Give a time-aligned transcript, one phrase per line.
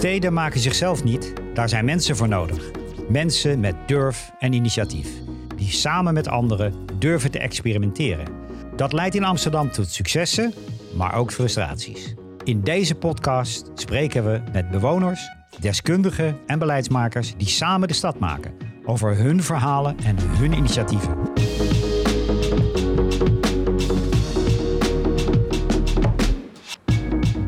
[0.00, 2.70] Steden maken zichzelf niet, daar zijn mensen voor nodig.
[3.08, 5.08] Mensen met durf en initiatief,
[5.56, 8.26] die samen met anderen durven te experimenteren.
[8.76, 10.54] Dat leidt in Amsterdam tot successen,
[10.94, 12.14] maar ook frustraties.
[12.44, 15.28] In deze podcast spreken we met bewoners,
[15.58, 18.52] deskundigen en beleidsmakers die samen de stad maken
[18.84, 21.16] over hun verhalen en hun initiatieven.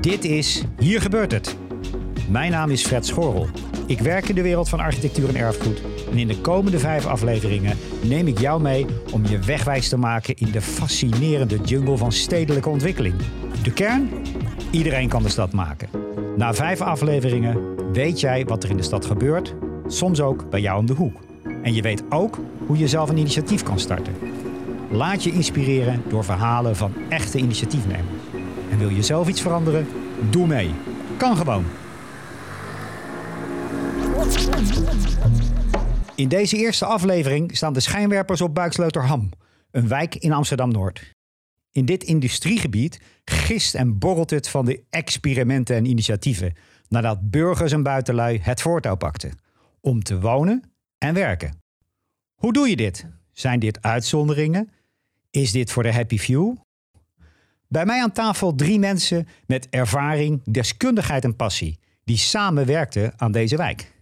[0.01, 1.62] Dit is Hier gebeurt het.
[2.33, 3.47] Mijn naam is Fred Schorrel.
[3.87, 5.83] Ik werk in de wereld van architectuur en erfgoed.
[6.11, 10.37] En in de komende vijf afleveringen neem ik jou mee om je wegwijs te maken
[10.37, 13.15] in de fascinerende jungle van stedelijke ontwikkeling.
[13.63, 14.11] De kern?
[14.71, 15.89] Iedereen kan de stad maken.
[16.37, 19.55] Na vijf afleveringen weet jij wat er in de stad gebeurt,
[19.87, 21.21] soms ook bij jou om de hoek.
[21.63, 24.15] En je weet ook hoe je zelf een initiatief kan starten.
[24.91, 28.23] Laat je inspireren door verhalen van echte initiatiefnemers.
[28.71, 29.87] En wil je zelf iets veranderen?
[30.31, 30.71] Doe mee.
[31.17, 31.65] Kan gewoon.
[36.23, 39.31] In deze eerste aflevering staan de schijnwerpers op Buiksloterham,
[39.71, 41.13] een wijk in Amsterdam-Noord.
[41.73, 46.55] In dit industriegebied gist en borrelt het van de experimenten en initiatieven,
[46.89, 49.39] nadat burgers en buitenlui het voortouw pakten.
[49.81, 50.63] Om te wonen
[50.99, 51.59] en werken.
[52.35, 53.07] Hoe doe je dit?
[53.33, 54.71] Zijn dit uitzonderingen?
[55.31, 56.57] Is dit voor de happy few?
[57.69, 63.33] Bij mij aan tafel drie mensen met ervaring, deskundigheid en passie, die samen werkten aan
[63.33, 63.93] deze wijk.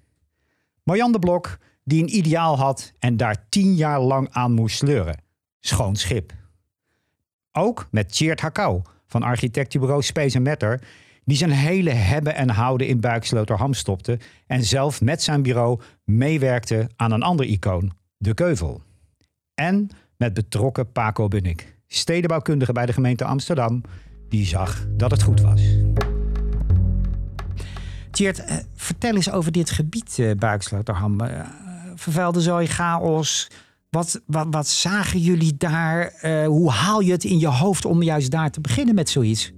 [0.82, 5.22] Marjan de Blok, die een ideaal had en daar tien jaar lang aan moest sleuren.
[5.60, 6.32] Schoon schip.
[7.52, 10.82] Ook met Tjeerd Hakau van architectenbureau Space Matter,
[11.24, 16.90] die zijn hele hebben en houden in Buiksloterham stopte en zelf met zijn bureau meewerkte
[16.96, 18.82] aan een ander icoon, de Keuvel.
[19.54, 23.82] En met betrokken Paco Bunnik, stedenbouwkundige bij de gemeente Amsterdam,
[24.28, 25.62] die zag dat het goed was.
[28.10, 31.20] Tjeerd, eh, vertel eens over dit gebied, uh, Buiksloterham.
[32.00, 33.50] Vervuilde zooi, chaos.
[33.90, 36.12] Wat, wat, wat zagen jullie daar?
[36.22, 39.52] Uh, hoe haal je het in je hoofd om juist daar te beginnen met zoiets?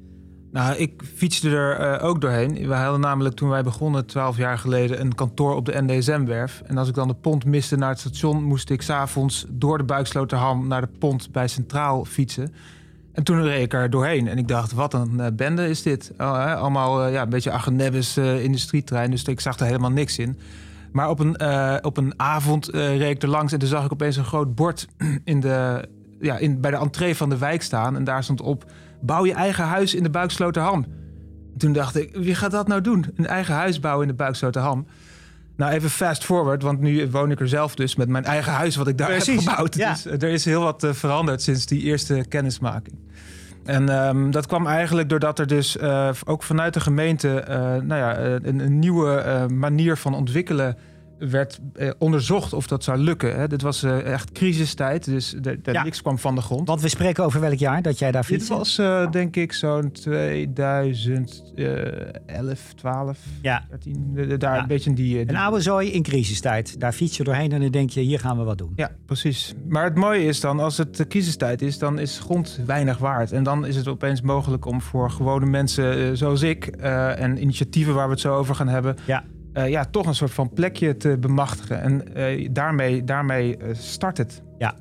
[0.52, 2.68] Nou, ik fietste er uh, ook doorheen.
[2.68, 6.62] We hadden namelijk toen wij begonnen, twaalf jaar geleden, een kantoor op de NDSM-werf.
[6.66, 9.84] En als ik dan de pont miste naar het station, moest ik s'avonds door de
[9.84, 12.54] Buiksloterham naar de pont bij Centraal fietsen.
[13.12, 16.12] En toen reed ik er doorheen en ik dacht, wat een uh, bende is dit.
[16.20, 20.38] Uh, allemaal ja, een beetje Agenebbes industrietrein, dus ik zag er helemaal niks in.
[20.92, 21.40] Maar op een,
[21.84, 24.88] op een avond reed ik er langs en toen zag ik opeens een groot bord
[25.24, 25.88] in de,
[26.20, 27.96] ja, in, bij de entree van de wijk staan.
[27.96, 28.64] En daar stond op
[29.00, 30.86] bouw je eigen huis in de Buiksloterham.
[31.56, 33.06] Toen dacht ik, wie gaat dat nou doen?
[33.16, 34.86] Een eigen huis bouwen in de Buiksloterham.
[35.56, 38.76] Nou, even fast forward, want nu woon ik er zelf dus met mijn eigen huis
[38.76, 39.74] wat ik daar Precies, heb gebouwd.
[39.74, 39.90] Ja.
[39.92, 42.96] Dus er is heel wat uh, veranderd sinds die eerste kennismaking.
[43.64, 47.94] En um, dat kwam eigenlijk doordat er dus uh, ook vanuit de gemeente uh, nou
[47.94, 50.76] ja, een, een nieuwe manier van ontwikkelen
[51.30, 53.36] werd eh, onderzocht of dat zou lukken.
[53.36, 53.48] Hè.
[53.48, 55.82] Dit was eh, echt crisistijd, dus ja.
[55.82, 56.68] niks kwam van de grond.
[56.68, 58.48] Want we spreken over welk jaar dat jij daar fietste?
[58.48, 63.64] Dit was uh, denk ik zo'n 2011, 12, ja.
[63.70, 64.62] 13, daar ja.
[64.62, 65.28] een beetje die, die...
[65.28, 66.80] Een oude zooi in crisistijd.
[66.80, 68.72] Daar fiets je doorheen en dan denk je, hier gaan we wat doen.
[68.76, 69.54] Ja, precies.
[69.68, 73.32] Maar het mooie is dan, als het crisistijd is, dan is grond weinig waard.
[73.32, 76.66] En dan is het opeens mogelijk om voor gewone mensen zoals ik...
[76.66, 78.96] en initiatieven waar we het zo over gaan hebben...
[79.06, 79.24] Ja
[79.54, 81.80] uh, ja, toch een soort van plekje te bemachtigen.
[81.80, 84.42] En uh, daarmee, daarmee uh, start het.
[84.58, 84.74] Ja.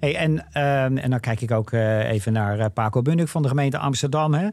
[0.00, 3.78] Hey, en, ehm, en dan kijk ik ook even naar Paco Bunnik van de gemeente
[3.78, 4.34] Amsterdam.
[4.34, 4.48] Hè.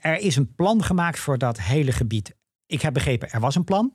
[0.00, 2.36] er is een plan gemaakt voor dat hele gebied.
[2.66, 3.92] Ik heb begrepen, er was een plan.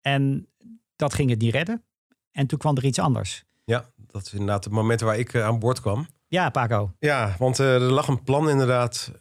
[0.00, 0.48] En
[0.96, 1.84] dat ging het niet redden.
[2.30, 3.44] En toen kwam er iets anders.
[3.64, 6.06] Ja, dat is inderdaad het moment waar ik aan boord kwam.
[6.26, 6.92] Ja, Paco.
[6.98, 9.12] Ja, want er lag een plan inderdaad.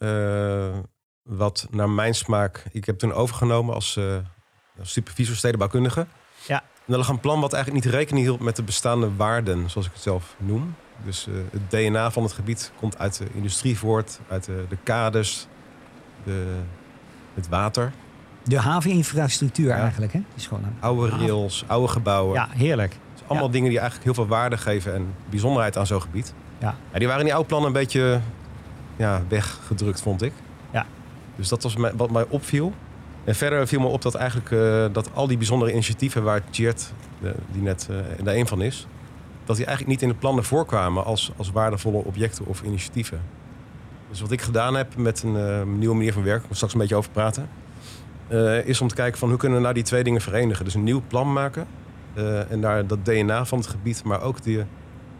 [1.23, 2.65] wat naar mijn smaak.
[2.71, 3.99] Ik heb toen overgenomen als
[4.81, 6.07] supervisor stedenbouwkundige.
[6.47, 6.63] Ja.
[6.85, 9.87] En er lag een plan wat eigenlijk niet rekening hield met de bestaande waarden, zoals
[9.87, 10.75] ik het zelf noem.
[11.05, 14.77] Dus uh, het DNA van het gebied komt uit de industrie voort, uit de, de
[14.83, 15.47] kaders,
[16.23, 16.59] de,
[17.33, 17.91] het water.
[18.43, 19.77] De haveninfrastructuur ja.
[19.77, 20.21] eigenlijk, hè?
[20.35, 22.33] is gewoon een oude rails, oude gebouwen.
[22.33, 22.97] Ja, heerlijk.
[23.13, 26.33] Dus allemaal dingen die eigenlijk heel veel waarde geven en bijzonderheid aan zo'n gebied.
[26.57, 26.75] Ja.
[26.91, 26.97] ja.
[26.97, 28.19] Die waren in die oude plannen een beetje
[28.95, 30.33] ja, weggedrukt, vond ik.
[30.71, 30.85] Ja.
[31.35, 32.73] Dus dat was wat mij opviel.
[33.23, 36.93] En verder viel me op dat eigenlijk uh, dat al die bijzondere initiatieven waar Tjeerd,
[37.51, 38.87] die net uh, daar een van is,
[39.45, 43.21] dat die eigenlijk niet in de plannen voorkwamen als, als waardevolle objecten of initiatieven.
[44.09, 46.95] Dus wat ik gedaan heb met een nieuwe manier van werken, ik straks een beetje
[46.95, 47.49] over praten,
[48.65, 50.65] is om te kijken van hoe kunnen we nou die twee dingen verenigen.
[50.65, 51.67] Dus een nieuw plan maken
[52.49, 54.63] en daar dat DNA van het gebied, maar ook die,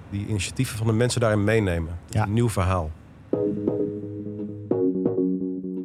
[0.09, 1.99] die initiatieven van de mensen daarin meenemen.
[2.09, 2.23] Ja.
[2.23, 2.91] Een nieuw verhaal.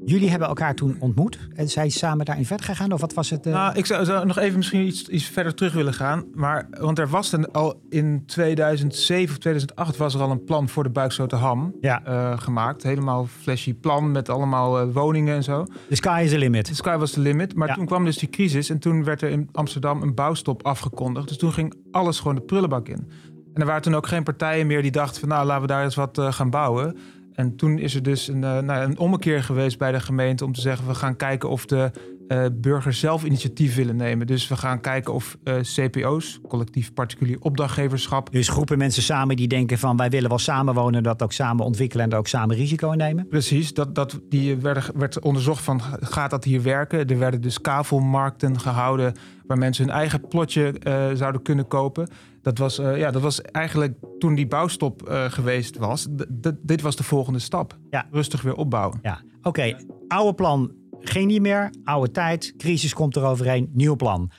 [0.09, 2.93] Jullie hebben elkaar toen ontmoet en zijn samen daarin verder gegaan?
[2.93, 3.47] Of wat was het?
[3.47, 3.53] Uh...
[3.53, 6.25] Nou, ik zou, zou, nog even misschien iets, iets verder terug willen gaan.
[6.35, 10.69] Maar, want er was een, al in 2007 of 2008 was er al een plan
[10.69, 12.03] voor de Buiksloterham ja.
[12.09, 12.83] Uh, gemaakt.
[12.83, 15.65] Helemaal flashy plan met allemaal uh, woningen en zo.
[15.89, 16.65] The sky is the limit.
[16.65, 17.55] The sky was the limit.
[17.55, 21.29] Maar toen kwam dus die crisis en toen werd er in Amsterdam een bouwstop afgekondigd.
[21.29, 23.11] Dus toen ging alles gewoon de prullenbak in.
[23.55, 25.85] En er waren toen ook geen partijen meer die dachten van nou laten we daar
[25.85, 26.97] eens wat gaan bouwen.
[27.39, 30.53] En toen is er dus een, uh, nou, een ommekeer geweest bij de gemeente om
[30.53, 31.91] te zeggen: we gaan kijken of de
[32.29, 34.27] uh, burgers zelf initiatief willen nemen.
[34.27, 38.33] Dus we gaan kijken of uh, eh, CPO's, collectief particulier opdrachtgeverschap.
[38.33, 42.11] Dus groepen mensen samen die denken van wij willen wel samenwonen, dat ook samen ontwikkelen
[42.11, 43.29] en ook samen risico nemen.
[43.29, 47.07] Precies, dat, dat, die werd, werd onderzocht van gaat dat hier werken.
[47.07, 49.15] Er werden dus kavelmarkten gehouden
[49.47, 50.75] waar mensen hun eigen plotje
[51.15, 52.09] zouden kunnen kopen.
[52.49, 56.07] Dat was, uh, ja, dat was eigenlijk toen die bouwstop uh, geweest was.
[56.61, 57.79] dit was de volgende stap.
[57.91, 58.07] Ja.
[58.11, 58.99] Rustig weer opbouwen.
[59.03, 59.77] Ja, oké.
[60.07, 61.71] Oude plan geen niet meer.
[61.85, 62.55] Oude tijd.
[62.57, 63.71] Crisis komt er overheen.
[63.73, 64.31] Nieuw plan.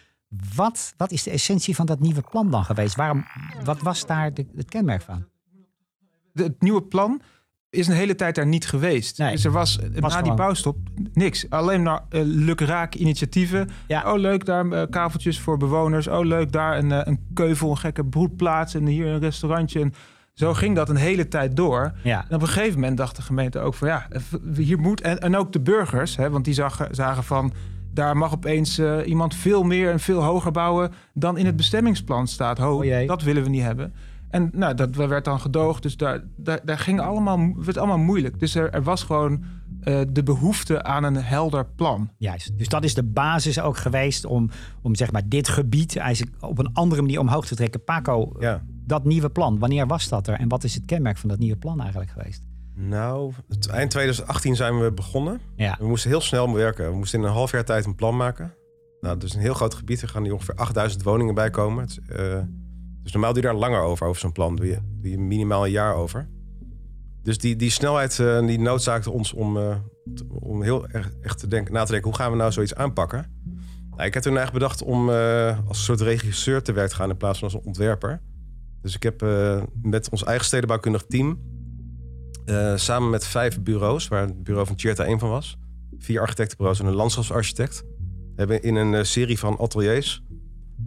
[0.56, 2.96] Wat, wat is de essentie van dat nieuwe plan dan geweest?
[2.96, 3.26] Waarom,
[3.64, 5.26] wat was daar de, het kenmerk van?
[6.34, 7.22] De, het nieuwe plan
[7.70, 9.18] is een hele tijd daar niet geweest.
[9.18, 10.78] Nee, dus er was, na die bouwstop
[11.14, 11.50] niks.
[11.50, 13.70] Alleen maar uh, lukraak initiatieven.
[13.88, 14.14] Ja.
[14.14, 16.08] Oh, leuk daar uh, kaveltjes voor bewoners.
[16.08, 18.74] Oh, leuk daar een, uh, een keuvel, een gekke broedplaats.
[18.74, 19.82] En hier een restaurantje.
[19.82, 19.94] En
[20.34, 21.92] zo ging dat een hele tijd door.
[22.04, 22.26] Ja.
[22.30, 24.08] En op een gegeven moment dacht de gemeente ook van ja,
[24.56, 25.02] hier moet.
[25.02, 27.54] En, en ook de burgers, hè, want die zag, zagen van.
[27.94, 32.58] Daar mag opeens iemand veel meer en veel hoger bouwen dan in het bestemmingsplan staat.
[32.58, 33.94] Ho, oh dat willen we niet hebben.
[34.30, 35.84] En nou, dat werd dan gedoogd.
[35.84, 38.40] Dus daar, daar, daar ging allemaal, werd allemaal moeilijk.
[38.40, 39.44] Dus er, er was gewoon
[39.84, 42.10] uh, de behoefte aan een helder plan.
[42.18, 42.58] Juist.
[42.58, 44.50] Dus dat is de basis ook geweest om,
[44.82, 47.84] om zeg maar dit gebied eigenlijk op een andere manier omhoog te trekken.
[47.84, 48.64] Paco, ja.
[48.86, 50.40] dat nieuwe plan, wanneer was dat er?
[50.40, 52.44] En wat is het kenmerk van dat nieuwe plan eigenlijk geweest?
[52.76, 55.40] Nou, het, eind 2018 zijn we begonnen.
[55.56, 55.76] Ja.
[55.80, 56.92] We moesten heel snel werken.
[56.92, 58.54] We moesten in een half jaar tijd een plan maken.
[59.02, 60.02] Nou, dat is een heel groot gebied.
[60.02, 61.84] Er gaan nu ongeveer 8000 woningen bij komen.
[61.84, 62.40] Het, uh,
[63.04, 64.56] dus normaal doe je daar langer over, over zo'n plan.
[64.56, 66.30] Doe je, doe je minimaal een jaar over.
[67.24, 69.76] Dus die, die snelheid uh, die noodzaakte ons om, uh,
[70.30, 72.10] om heel erg echt te denken, na te denken...
[72.10, 73.26] hoe gaan we nou zoiets aanpakken?
[73.90, 77.10] Nou, ik heb toen eigenlijk bedacht om uh, als soort regisseur te werk te gaan...
[77.10, 78.22] in plaats van als ontwerper.
[78.82, 79.26] Dus ik heb
[79.82, 81.40] met ons eigen stedenbouwkundig team...
[82.76, 85.58] samen met vijf bureaus, waar het bureau van Tjerta één van was...
[85.98, 87.84] vier architectenbureaus en een landschapsarchitect...
[88.36, 90.24] hebben in een serie van ateliers...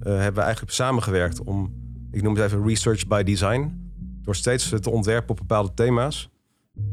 [0.01, 1.82] hebben we eigenlijk samengewerkt om
[2.13, 3.91] ik noem het even research by design.
[4.23, 6.31] Door steeds te ontwerpen op bepaalde thema's.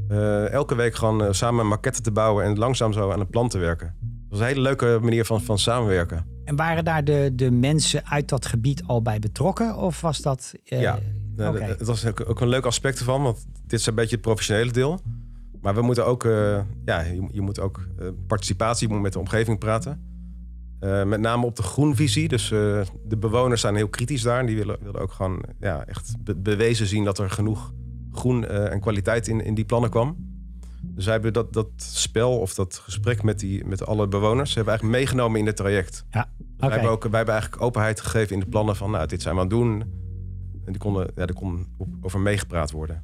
[0.09, 3.49] Uh, elke week gewoon uh, samen maquetten te bouwen en langzaam zo aan een plan
[3.49, 3.95] te werken.
[3.99, 6.25] Dat was een hele leuke manier van, van samenwerken.
[6.43, 9.75] En waren daar de, de mensen uit dat gebied al bij betrokken?
[9.75, 10.53] Of was dat.
[10.65, 10.99] Uh, ja,
[11.37, 11.61] okay.
[11.61, 14.99] het was ook, een leuk aspect ervan, want dit is een beetje het professionele deel.
[15.61, 16.23] Maar we moeten ook,
[16.85, 17.87] ja, je, je, moet ook
[18.27, 20.08] participatie, je moet met de omgeving praten.
[20.81, 22.27] Uh, met name op de groenvisie.
[22.27, 24.39] Dus uh, de bewoners zijn heel kritisch daar.
[24.39, 27.73] En die willen, willen ook gewoon ja, echt be bewezen zien dat er genoeg
[28.11, 30.15] groen uh, en kwaliteit in, in die plannen kwam.
[30.81, 34.55] Dus wij hebben dat, dat spel of dat gesprek met, die, met alle bewoners...
[34.55, 36.05] hebben we eigenlijk meegenomen in het traject.
[36.11, 36.45] Ja, okay.
[36.57, 38.91] wij, hebben ook, wij hebben eigenlijk openheid gegeven in de plannen van...
[38.91, 39.81] nou, dit zijn we aan het doen.
[40.65, 41.67] En die konden, ja, er kon
[42.01, 43.03] over meegepraat worden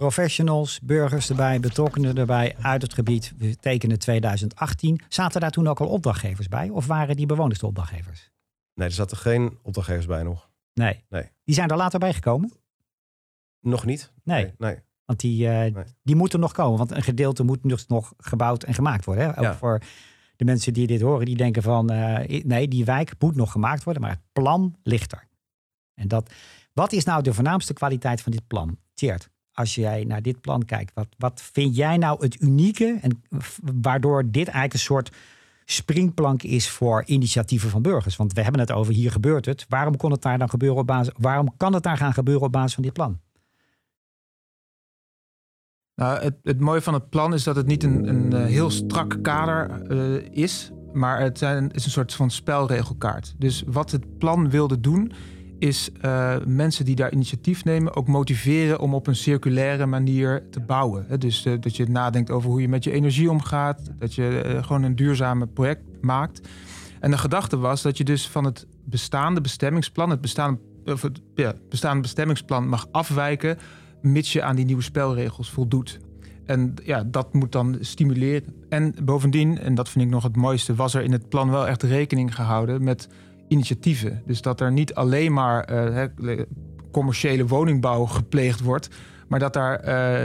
[0.00, 3.32] professionals, burgers erbij, betrokkenen erbij uit het gebied.
[3.38, 5.00] We tekenen 2018.
[5.08, 6.68] Zaten daar toen ook al opdrachtgevers bij?
[6.68, 8.30] Of waren die bewoners de opdrachtgevers?
[8.74, 10.50] Nee, er zaten geen opdrachtgevers bij nog.
[10.74, 11.04] Nee.
[11.08, 11.30] nee.
[11.44, 12.52] Die zijn er later bij gekomen?
[13.60, 14.12] Nog niet.
[14.24, 14.52] Nee.
[14.58, 14.78] nee.
[15.04, 16.78] Want die, uh, die moeten nog komen.
[16.78, 19.24] Want een gedeelte moet dus nog gebouwd en gemaakt worden.
[19.24, 19.30] Hè?
[19.30, 19.54] Ook ja.
[19.54, 19.80] voor
[20.36, 21.92] de mensen die dit horen, die denken van...
[21.92, 24.02] Uh, nee, die wijk moet nog gemaakt worden.
[24.02, 25.28] Maar het plan ligt er.
[25.94, 26.32] En dat,
[26.72, 28.78] wat is nou de voornaamste kwaliteit van dit plan?
[28.94, 29.30] Tjeerd?
[29.60, 33.22] Als jij naar dit plan kijkt, wat, wat vind jij nou het unieke en
[33.80, 35.10] waardoor dit eigenlijk een soort
[35.64, 38.16] springplank is voor initiatieven van burgers?
[38.16, 39.66] Want we hebben het over hier gebeurt het.
[39.68, 41.14] Waarom kon het daar dan gebeuren op basis?
[41.16, 43.20] Waarom kan het daar gaan gebeuren op basis van dit plan?
[45.94, 48.70] Nou, het, het mooie van het plan is dat het niet een, een eh, heel
[48.70, 53.34] strak kader uh, is, maar het, zijn, is een soort van spelregelkaart.
[53.38, 55.12] Dus wat het plan wilde doen,
[55.60, 60.60] is uh, mensen die daar initiatief nemen ook motiveren om op een circulaire manier te
[60.60, 61.20] bouwen.
[61.20, 64.62] Dus uh, dat je nadenkt over hoe je met je energie omgaat, dat je uh,
[64.62, 66.48] gewoon een duurzame project maakt.
[67.00, 71.54] En de gedachte was dat je dus van het bestaande bestemmingsplan, het bestaande, of ja,
[71.68, 73.58] bestaande bestemmingsplan mag afwijken,
[74.02, 75.98] mits je aan die nieuwe spelregels voldoet.
[76.46, 78.54] En ja, dat moet dan stimuleren.
[78.68, 81.66] En bovendien, en dat vind ik nog het mooiste, was er in het plan wel
[81.66, 83.08] echt rekening gehouden met
[83.50, 84.22] initiatieven.
[84.26, 86.40] Dus dat er niet alleen maar uh,
[86.92, 88.88] commerciële woningbouw gepleegd wordt,
[89.28, 89.84] Maar dat daar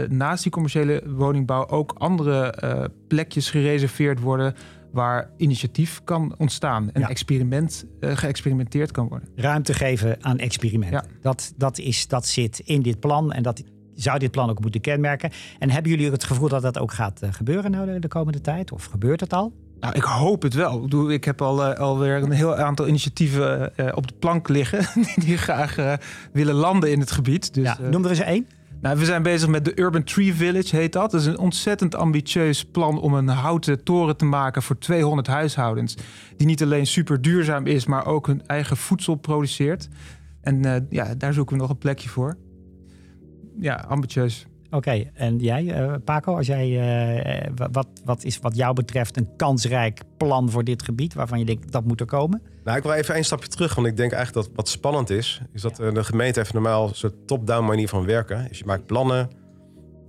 [0.10, 4.56] naast die commerciële woningbouw ook andere plekjes gereserveerd worden
[4.92, 9.30] waar initiatief kan ontstaan en experiment, geëxperimenteerd kan worden.
[9.36, 11.06] Ruimte geven aan experimenten.
[11.22, 13.64] Dat, dat, is, dat zit in dit plan en dat
[13.96, 15.32] zou dit plan ook moeten kenmerken.
[15.60, 18.72] En hebben jullie het gevoel dat dat ook gaat gebeuren nou de komende tijd?
[18.72, 19.54] Of gebeurt het al?
[19.80, 21.10] Nou, ik hoop het wel.
[21.12, 24.86] Ik heb al, uh, alweer een heel aantal initiatieven uh, op de plank liggen.
[25.26, 25.94] die graag uh,
[26.34, 27.54] willen landen in het gebied.
[27.54, 28.48] Dus, ja, noem er eens één.
[28.82, 31.12] Nou, we zijn bezig met de Urban Tree Village, heet dat.
[31.12, 35.98] Dat is een ontzettend ambitieus plan om een houten toren te maken voor 200 huishoudens.
[36.38, 39.90] Die niet alleen super duurzaam is, maar ook hun eigen voedsel produceert.
[40.42, 42.38] En ja, daar zoeken we nog een plekje voor.
[43.60, 44.48] Ja, ambitieus.
[44.76, 49.30] Oké, en jij, uh, Paco, als jij, uh, wat, wat is wat jou betreft een
[49.36, 52.42] kansrijk plan voor dit gebied waarvan je denkt dat moet er komen?
[52.64, 55.42] Nou, ik wil even een stapje terug, want ik denk eigenlijk dat wat spannend is,
[55.54, 58.46] is dat de gemeente heeft normaal zo'n top-down manier van werken.
[58.48, 59.30] Dus je maakt plannen,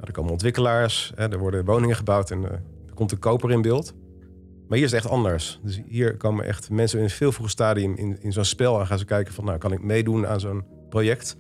[0.01, 2.63] er komen ontwikkelaars, hè, er worden woningen gebouwd en er
[2.95, 3.95] komt een koper in beeld.
[4.69, 5.61] Maar hier is het echt anders.
[5.63, 8.87] Dus hier komen echt mensen in een veel vroeger stadium in, in zo'n spel en
[8.87, 11.37] gaan ze kijken van, nou, kan ik meedoen aan zo'n project?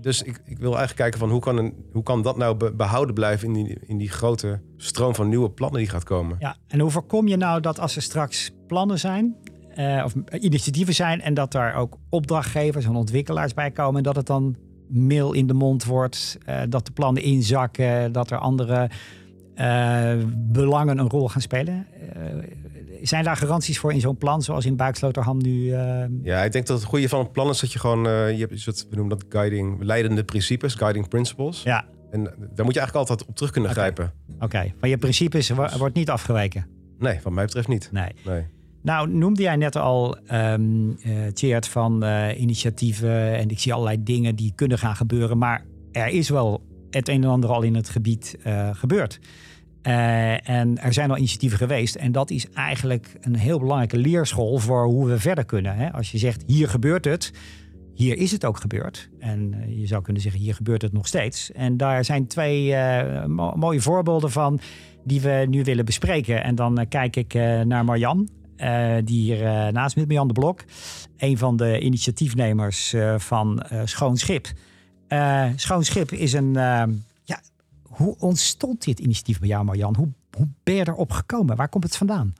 [0.00, 3.14] Dus ik, ik wil eigenlijk kijken van hoe kan, een, hoe kan dat nou behouden
[3.14, 6.36] blijven in die, in die grote stroom van nieuwe plannen die gaat komen.
[6.38, 9.36] Ja, en hoe voorkom je nou dat als er straks plannen zijn,
[9.78, 14.26] uh, of initiatieven zijn en dat daar ook opdrachtgevers en ontwikkelaars bij komen, dat het
[14.26, 14.56] dan
[14.88, 18.90] mail in de mond wordt, uh, dat de plannen inzakken, dat er andere
[19.56, 21.86] uh, belangen een rol gaan spelen?
[23.02, 25.64] Zijn daar garanties voor in zo'n plan, zoals in Buiksloterham nu?
[25.64, 26.04] Uh...
[26.22, 28.46] Ja, ik denk dat het goede van een plan is dat je gewoon, uh, je
[28.48, 31.62] hebt, we noemen dat guiding, leidende principes, guiding principles.
[31.62, 31.84] Ja.
[32.10, 34.12] En daar moet je eigenlijk altijd op terug kunnen grijpen.
[34.34, 34.74] Oké, okay.
[34.80, 36.66] maar je principes wordt niet afgeweken?
[36.98, 37.88] Nee, wat mij betreft niet.
[37.92, 38.12] Nee.
[38.24, 38.46] nee.
[38.82, 40.98] Nou, noemde jij net al, um,
[41.40, 42.04] uh, van
[42.36, 47.08] initiatieven en ik zie allerlei dingen die kunnen gaan gebeuren, maar er is wel het
[47.08, 48.36] een en ander al in het gebied
[48.72, 49.18] gebeurd.
[49.88, 51.94] Uh, en er zijn al initiatieven geweest.
[51.94, 55.76] En dat is eigenlijk een heel belangrijke leerschool voor hoe we verder kunnen.
[55.76, 55.92] Hè?
[55.92, 57.32] Als je zegt, hier gebeurt het.
[57.94, 59.08] Hier is het ook gebeurd.
[59.18, 61.52] En uh, je zou kunnen zeggen, hier gebeurt het nog steeds.
[61.52, 62.76] En daar zijn twee
[63.26, 64.60] mo mooie voorbeelden van
[65.04, 66.44] die we nu willen bespreken.
[66.44, 68.28] En dan kijk ik naar Marjan,
[69.04, 70.64] die hier naast me Marjan de Blok.
[71.16, 74.46] Een van de initiatiefnemers van Schoon Schip.
[75.56, 76.56] Schoon Schip is een
[77.98, 79.96] hoe ontstond dit initiatief bij jou, Marjan?
[79.96, 81.56] Hoe, hoe ben je erop gekomen?
[81.56, 82.34] Waar komt het vandaan?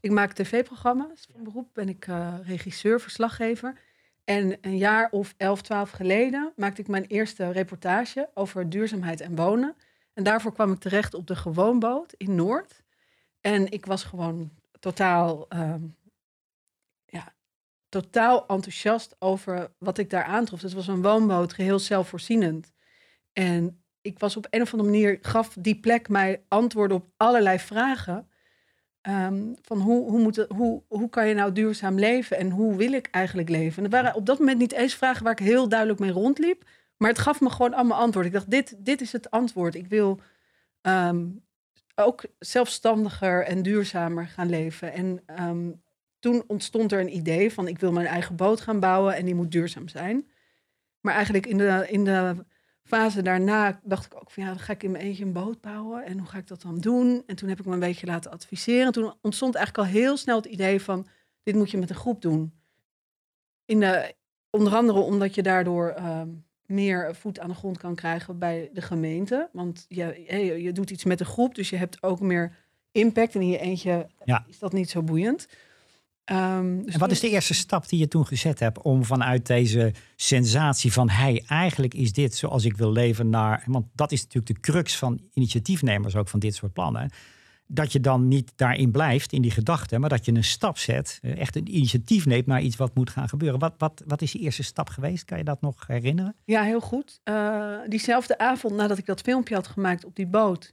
[0.00, 1.28] Ik maak tv-programma's.
[1.32, 3.80] Van beroep ben ik uh, regisseur, verslaggever.
[4.24, 9.36] En een jaar of elf, twaalf geleden maakte ik mijn eerste reportage over duurzaamheid en
[9.36, 9.76] wonen.
[10.12, 12.82] En daarvoor kwam ik terecht op de Gewoonboot in Noord.
[13.40, 15.82] En ik was gewoon totaal ehm,
[17.92, 20.62] totaal enthousiast over wat ik daar aantrof.
[20.62, 22.72] Het was een woonboot, geheel zelfvoorzienend.
[23.32, 27.58] En ik was op een of andere manier, gaf die plek mij antwoorden op allerlei
[27.58, 28.28] vragen.
[29.00, 32.92] Ehm, van hoe, hoe, moet hoe, hoe kan je nou duurzaam leven en hoe wil
[32.92, 33.84] ik eigenlijk leven?
[33.84, 36.64] En waren op dat moment niet eens vragen waar ik heel duidelijk mee rondliep.
[36.96, 38.26] Maar het gaf me gewoon allemaal antwoord.
[38.26, 39.74] Ik dacht, dit, dit is het antwoord.
[39.74, 40.20] Ik wil
[40.80, 41.26] ehm,
[41.94, 44.92] ook zelfstandiger en duurzamer gaan leven.
[44.92, 45.70] En ehm,
[46.22, 49.34] toen ontstond er een idee van ik wil mijn eigen boot gaan bouwen en die
[49.34, 50.28] moet duurzaam zijn.
[51.00, 52.44] Maar eigenlijk in de, in de
[52.82, 55.60] fase daarna dacht ik ook van ja, dan ga ik in mijn eentje een boot
[55.60, 57.22] bouwen en hoe ga ik dat dan doen?
[57.26, 58.92] En toen heb ik me een beetje laten adviseren.
[58.92, 61.06] toen ontstond eigenlijk al heel snel het idee van
[61.42, 62.52] dit moet je met een groep doen.
[63.64, 64.14] In de,
[64.50, 66.28] onder andere omdat je daardoor ehm,
[66.66, 69.48] meer voet aan de grond kan krijgen bij de gemeente.
[69.52, 72.56] Want je, je, je doet iets met een groep, dus je hebt ook meer
[72.92, 73.34] impact.
[73.34, 74.44] En in je eentje ja.
[74.48, 75.48] is dat niet zo boeiend.
[76.30, 79.92] Um, en wat is de eerste stap die je toen gezet hebt om vanuit deze
[80.16, 83.64] sensatie van hey, eigenlijk is dit zoals ik wil leven naar.
[83.66, 87.10] Want dat is natuurlijk de crux van initiatiefnemers ook van dit soort plannen.
[87.66, 91.18] Dat je dan niet daarin blijft, in die gedachte, maar dat je een stap zet,
[91.22, 93.58] eh, echt een initiatief neemt naar iets wat moet gaan gebeuren.
[93.58, 95.24] Wat, wat, wat is die eerste stap geweest?
[95.24, 96.36] Kan je dat nog herinneren?
[96.44, 97.20] Ja, heel goed.
[97.24, 100.72] Uh, diezelfde avond nadat ik dat filmpje had gemaakt op die boot,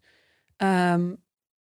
[0.57, 1.17] um,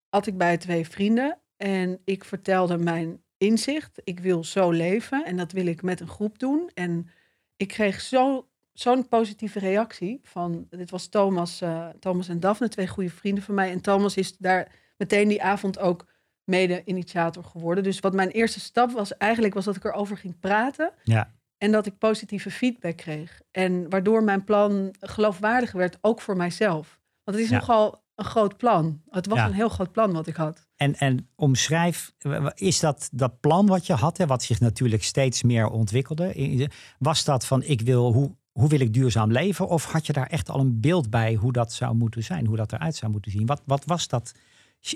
[0.10, 4.02] had ik bij twee vrienden en ik vertelde mijn inzicht.
[4.04, 6.72] Ik wil zo leven en dat wil ik met een groep doen.
[6.74, 7.10] En
[7.56, 12.88] ik kreeg zo, zo'n positieve reactie van, dit was Thomas, uh, Thomas en Daphne, twee
[12.88, 13.72] goede vrienden van mij.
[13.72, 16.06] En Thomas is daar meteen die avond ook
[16.44, 17.84] mede-initiator geworden.
[17.84, 20.92] Dus wat mijn eerste stap was eigenlijk, was dat ik erover ging praten.
[21.04, 21.36] Ja.
[21.58, 23.42] En dat ik positieve feedback kreeg.
[23.52, 27.00] En waardoor mijn plan geloofwaardiger werd, ook voor mijzelf.
[27.24, 29.02] Want het is nogal een groot plan.
[29.10, 30.67] Het was een heel groot plan wat ik had.
[30.78, 32.14] En, en omschrijf,
[32.56, 36.70] is dat dat plan wat je had, hè, wat zich natuurlijk steeds meer ontwikkelde,
[37.00, 39.68] was dat van ik wil, hoe, hoe wil ik duurzaam leven?
[39.68, 42.58] Of had je daar echt al een beeld bij hoe dat zou moeten zijn, hoe
[42.58, 43.46] dat eruit zou moeten zien?
[43.46, 44.34] Wat, wat was dat,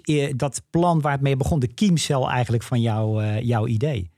[0.03, 4.11] eh, dat plan waar het mee begon, de kiemcel eigenlijk van jou, uh, jouw idee?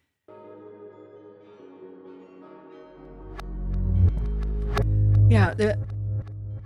[5.27, 5.77] Ja, de,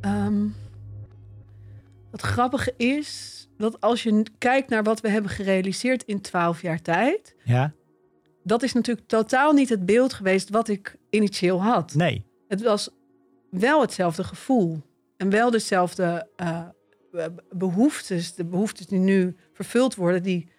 [0.01, 0.55] um,
[2.11, 6.81] het grappige is dat als je kijkt naar wat we hebben gerealiseerd in twaalf jaar
[6.81, 7.35] tijd.
[7.43, 7.73] Ja.
[8.43, 11.93] Dat is natuurlijk totaal niet het beeld geweest wat ik initieel had.
[11.93, 12.25] Nee.
[12.47, 12.89] Het was
[13.49, 14.81] wel hetzelfde gevoel.
[15.17, 16.61] En wel dezelfde uh,
[17.51, 18.33] behoeftes.
[18.33, 20.23] De behoeftes die nu vervuld worden.
[20.23, 20.49] Die,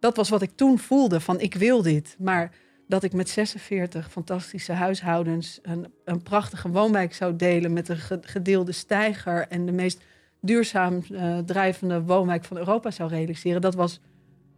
[0.00, 1.20] dat was wat ik toen voelde.
[1.20, 2.16] Van ik wil dit.
[2.18, 2.54] Maar
[2.88, 8.72] dat ik met 46 fantastische huishoudens een, een prachtige woonwijk zou delen met een gedeelde
[8.72, 10.04] steiger en de meest
[10.46, 13.60] duurzaam uh, drijvende woonwijk van Europa zou realiseren.
[13.60, 14.00] Dat was,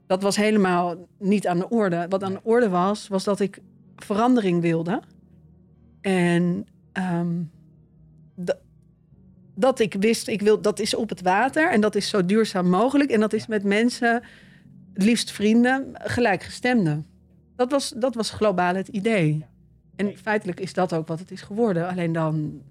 [0.06, 2.06] dat was helemaal niet aan de orde.
[2.08, 3.58] Wat aan de orde was, was dat ik
[3.96, 5.00] verandering wilde.
[6.00, 7.42] En ehm,
[9.54, 12.68] dat ik wist, ik wil, dat is op het water en dat is zo duurzaam
[12.68, 13.10] mogelijk.
[13.10, 14.22] En dat is met mensen,
[14.94, 17.06] liefst vrienden, gelijkgestemden.
[17.56, 19.44] Dat was, dat was globaal het idee.
[19.96, 21.88] En feitelijk is dat ook wat het is geworden.
[21.88, 22.62] Alleen dan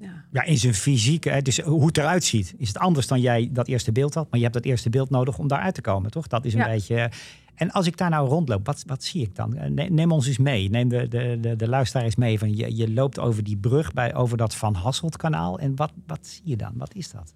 [0.00, 0.24] ja.
[0.30, 3.68] ja, in zijn fysieke, dus hoe het eruit ziet, is het anders dan jij dat
[3.68, 4.26] eerste beeld had.
[4.30, 6.26] Maar je hebt dat eerste beeld nodig om daaruit te komen, toch?
[6.26, 7.10] Dat is een beetje.
[7.54, 9.56] En als ik daar nou rondloop, wat, wat zie ik dan?
[9.56, 10.70] Eh, neem ons eens mee.
[10.70, 12.38] Neem de, de, de, de luisteraar eens mee.
[12.38, 15.58] Van je, je loopt over die brug bij, over dat Van Hasselt kanaal.
[15.58, 16.72] En wat, wat zie je dan?
[16.74, 17.34] Wat is dat?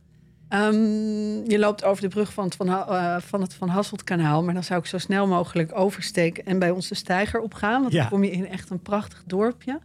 [0.48, 4.42] Um, je loopt over de brug van het Van, uh, van het Van Hasselt kanaal.
[4.42, 7.80] Maar dan zou ik zo snel mogelijk oversteken en bij ons de steiger opgaan.
[7.80, 9.80] Want dan kom je in echt een prachtig dorpje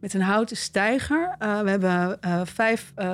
[0.00, 1.36] met een houten steiger.
[1.42, 3.04] Uh, we hebben uh, vijf, uh,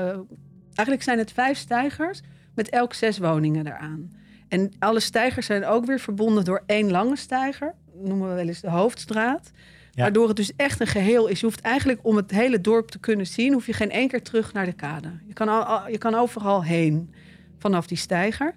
[0.74, 2.20] eigenlijk zijn het vijf steigers
[2.54, 4.12] met elk zes woningen eraan.
[4.48, 8.60] En alle steigers zijn ook weer verbonden door één lange steiger, noemen we wel eens
[8.60, 9.50] de hoofdstraat.
[9.90, 10.02] Ja.
[10.02, 11.40] Waardoor het dus echt een geheel is.
[11.40, 14.22] Je hoeft eigenlijk om het hele dorp te kunnen zien, hoef je geen één keer
[14.22, 15.10] terug naar de kade.
[15.26, 17.14] Je kan, al, je kan overal heen
[17.58, 18.54] vanaf die steiger.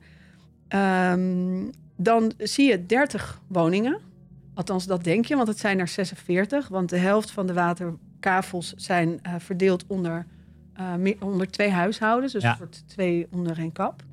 [0.70, 4.00] Um, dan zie je 30 woningen.
[4.54, 6.68] Althans, dat denk je, want het zijn er 46.
[6.68, 10.26] Want de helft van de water, kavels zijn uh, verdeeld onder,
[10.80, 12.34] uh, onder twee huishoudens.
[12.34, 12.50] Dus ja.
[12.50, 14.04] het wordt twee onder één kap.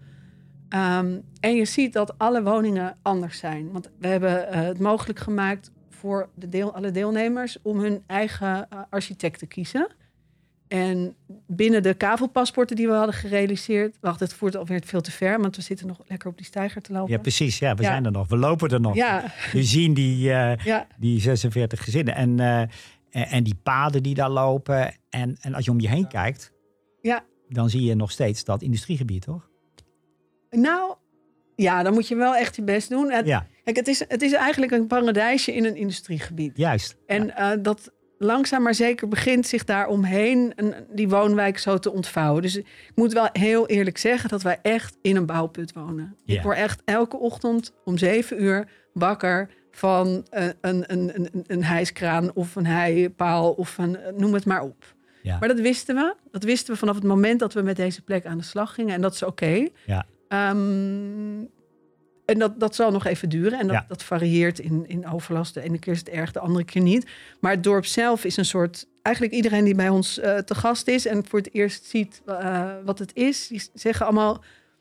[0.69, 3.73] Um, en je ziet dat alle woningen anders zijn.
[3.73, 8.69] Want we hebben uh, het mogelijk gemaakt voor de deel, alle deelnemers om hun eigen
[8.91, 9.89] architect te kiezen.
[10.69, 11.15] En
[11.47, 13.97] binnen de kavelpaspoorten die we hadden gerealiseerd...
[14.01, 16.83] Wacht, het voert alweer veel te ver, want we zitten nog lekker op die stijger
[16.83, 17.13] te lopen.
[17.13, 17.59] Ja, precies.
[17.59, 18.29] Ja, we zijn er nog.
[18.29, 18.95] We lopen er nog.
[18.95, 19.33] Ja.
[19.53, 20.87] We zien die, uh, ja.
[20.99, 22.15] die 46 gezinnen.
[22.15, 22.63] En uh,
[23.23, 24.95] en die paden die daar lopen.
[25.11, 26.53] En, en als je om je heen kijkt,
[27.01, 27.25] ja.
[27.49, 29.51] dan zie je nog steeds dat industriegebied, toch?
[30.51, 30.95] Nou,
[31.57, 33.11] ja, dan moet je wel echt je best doen.
[33.11, 33.47] Het, ja.
[33.65, 36.57] Kijk, het is, het is eigenlijk een paradijsje in een industriegebied.
[36.57, 36.97] Juist.
[37.07, 37.57] En ja.
[37.57, 42.43] uh, dat langzaam maar zeker begint zich daar omheen een, die woonwijk zo te ontvouwen.
[42.43, 46.17] Dus ik moet wel heel eerlijk zeggen dat wij echt in een bouwput wonen.
[46.25, 46.37] Ja.
[46.37, 50.85] Ik word echt elke ochtend om zeven uur wakker van een, een,
[51.15, 54.95] een, een, hijskraan of een heipaal of een, noem het maar op.
[55.23, 55.39] Ja.
[55.39, 56.15] Maar dat wisten we.
[56.31, 58.95] Dat wisten we vanaf het moment dat we met deze plek aan de slag gingen.
[58.95, 59.69] En dat is oké.
[59.87, 60.07] Ja.
[60.29, 61.51] Um,
[62.25, 63.59] en dat, dat zal nog even duren.
[63.59, 63.85] En dat, ja.
[63.89, 65.55] dat varieert in, in overlast.
[65.55, 67.11] De ene keer is het erg, de andere keer niet.
[67.41, 68.87] Maar het dorp zelf is een soort...
[69.03, 71.07] Eigenlijk iedereen die bij ons uh, te gast is...
[71.07, 73.49] en voor het eerst ziet uh, wat het is...
[73.49, 74.35] die zeggen allemaal...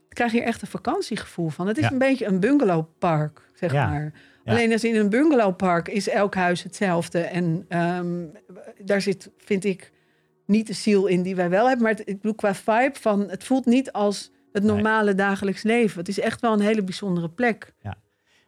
[0.10, 1.67] ik krijg hier echt een vakantiegevoel van.
[1.67, 1.91] Het is ja.
[1.91, 3.89] een beetje een bungalowpark, zeg ja.
[3.89, 4.13] maar.
[4.45, 7.19] Alleen als in een bungalowpark is elk huis hetzelfde.
[7.19, 8.32] En um,
[8.84, 9.91] daar zit, vind ik,
[10.45, 11.84] niet de ziel in die wij wel hebben.
[11.84, 13.29] Maar het, ik bedoel, qua vibe van...
[13.29, 15.15] het voelt niet als het normale nee.
[15.15, 15.99] dagelijks leven.
[15.99, 17.73] Het is echt wel een hele bijzondere plek.
[17.82, 17.97] Ja.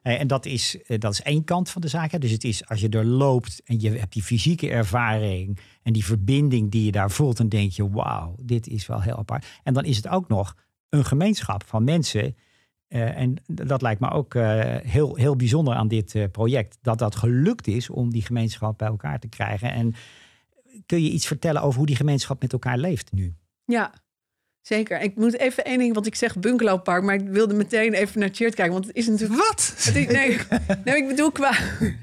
[0.01, 2.21] En dat is, eh, dat is één kant van de zaak.
[2.21, 6.05] Dus het is als je er loopt en je hebt die fysieke ervaring en die
[6.05, 9.45] verbinding die je daar voelt, dan denk je, wauw, dit is wel heel apart.
[9.63, 10.55] En dan is het ook nog
[10.89, 12.36] een gemeenschap van mensen.
[12.89, 14.43] Uh, en dat lijkt me ook uh,
[14.75, 16.77] heel, heel bijzonder aan dit uh, project.
[16.81, 19.71] Dat dat gelukt is om die gemeenschap bij elkaar te krijgen.
[19.71, 19.93] En
[20.85, 23.35] kun je iets vertellen over hoe die gemeenschap met elkaar leeft nu?
[23.65, 23.93] Ja,
[24.67, 25.01] Zeker.
[25.01, 28.30] Ik moet even één ding, want ik zeg bungalowpark, maar ik wilde meteen even naar
[28.32, 29.39] Cheert kijken, want het is natuurlijk...
[29.39, 29.73] Wat?
[29.75, 30.38] Het is, nee,
[30.84, 31.51] nee, ik bedoel qua...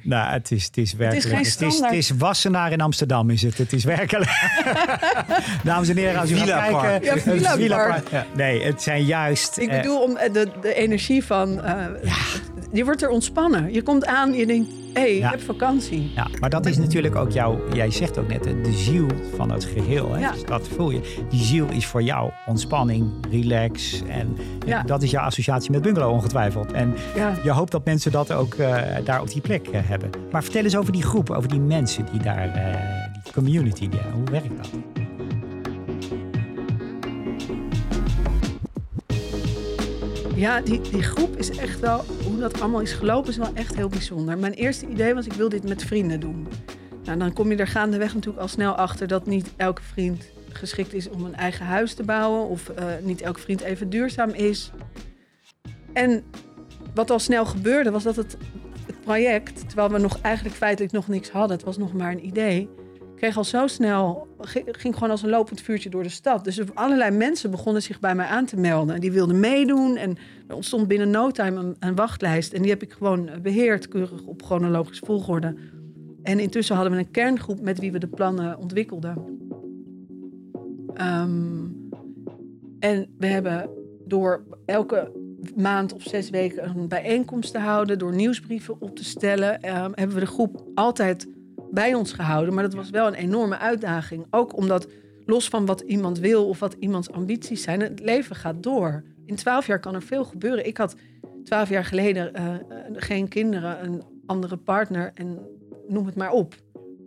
[0.03, 1.37] Nou, het is, het is werkelijk...
[1.37, 3.59] Het is, het is, het is Wassenaar in Amsterdam, is het.
[3.59, 4.31] Het is werkelijk...
[5.65, 7.15] Dames en heren, als u Villa gaat kijken...
[7.15, 8.09] Ja, Villa, Villa Park.
[8.09, 8.27] Ja.
[8.35, 9.59] Nee, het zijn juist...
[9.59, 11.59] Ik bedoel, om de, de energie van...
[11.59, 12.17] Uh, ja.
[12.73, 13.73] Je wordt er ontspannen.
[13.73, 16.11] Je komt aan, je denkt hé, hey, ik heb vakantie.
[16.15, 19.07] Ja, maar dat is natuurlijk ook jouw, jij zegt ook net, de ziel
[19.37, 20.13] van het geheel.
[20.13, 20.21] Hè?
[20.21, 20.33] Ja.
[20.33, 21.25] Dus dat voel je.
[21.31, 24.03] Die ziel is voor jou ontspanning, relax.
[24.09, 24.83] En ja.
[24.83, 26.73] dat is jouw associatie met bungalow ongetwijfeld.
[26.73, 26.95] En
[27.43, 30.11] je hoopt dat mensen dat ook uh, daar op die plek uh, hebben.
[30.31, 34.31] Maar vertel eens over die groep, over die mensen die daar, uh, die community, hoe
[34.31, 34.71] werkt dat?
[40.43, 43.75] Ja, die, die groep is echt wel, hoe dat allemaal is gelopen, is wel echt
[43.75, 44.39] heel bijzonder.
[44.39, 46.49] Mijn eerste idee was, ik wil dit met vrienden doen.
[47.05, 50.93] Nou, dan kom je er gaandeweg natuurlijk al snel achter dat niet elke vriend geschikt
[50.93, 52.49] is om een eigen huis te bouwen.
[52.49, 54.71] Of uh, niet elke vriend even duurzaam is.
[55.93, 56.25] En
[56.95, 58.37] wat al snel gebeurde, was dat het,
[58.87, 62.27] het project, terwijl we nog eigenlijk feitelijk nog niks hadden, het was nog maar een
[62.27, 62.69] idee
[63.23, 64.27] kreeg al zo snel,
[64.67, 66.45] ging gewoon als een lopend vuurtje door de stad.
[66.45, 69.01] Dus allerlei mensen begonnen zich bij mij aan te melden.
[69.01, 72.53] Die wilden meedoen en er ontstond binnen no time een, een wachtlijst.
[72.53, 75.55] En die heb ik gewoon beheerd, keurig op chronologisch volgorde.
[76.23, 79.39] En intussen hadden we een kerngroep met wie we de plannen ontwikkelden.
[80.95, 81.67] Ehm,
[82.79, 83.71] en we hebben
[84.07, 85.13] door elke
[85.57, 90.15] maand of zes weken een bijeenkomst te houden, door nieuwsbrieven op te stellen, um, hebben
[90.15, 91.29] we de groep altijd
[91.73, 92.55] bij ons gehouden.
[92.55, 94.27] Maar dat was wel een enorme uitdaging.
[94.31, 94.89] Ook omdat,
[95.25, 99.05] los van wat iemand wil of wat iemands ambities zijn, het leven gaat door.
[99.27, 100.67] In twaalf jaar kan er veel gebeuren.
[100.67, 100.97] Ik had
[101.45, 102.55] twaalf jaar geleden uh,
[102.93, 105.39] geen kinderen, een andere partner en
[105.89, 106.55] noem het maar op.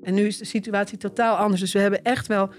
[0.01, 1.61] En nu is de situatie totaal anders.
[1.61, 2.49] Dus we hebben echt wel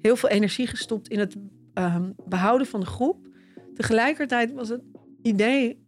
[0.00, 1.36] heel veel energie gestopt in het
[1.78, 3.28] uh, behouden van de groep.
[3.74, 4.82] Tegelijkertijd was het
[5.22, 5.84] idee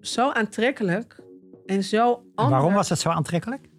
[0.00, 1.20] zo aantrekkelijk
[1.66, 2.56] en zo anders.
[2.56, 3.70] Waarom was het zo aantrekkelijk?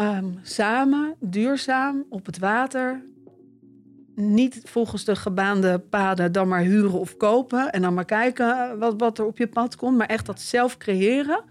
[0.00, 3.02] Um, samen, duurzaam, op het water.
[4.14, 7.72] Niet volgens de gebaande paden dan maar huren of kopen.
[7.72, 9.96] En dan maar kijken wat, wat er op je pad komt.
[9.96, 11.44] Maar echt dat zelf creëren.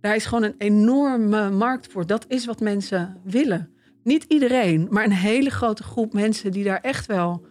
[0.00, 2.06] Daar is gewoon een enorme markt voor.
[2.06, 3.70] Dat is wat mensen willen.
[4.02, 7.46] Niet iedereen, maar een hele grote groep mensen die daar echt wel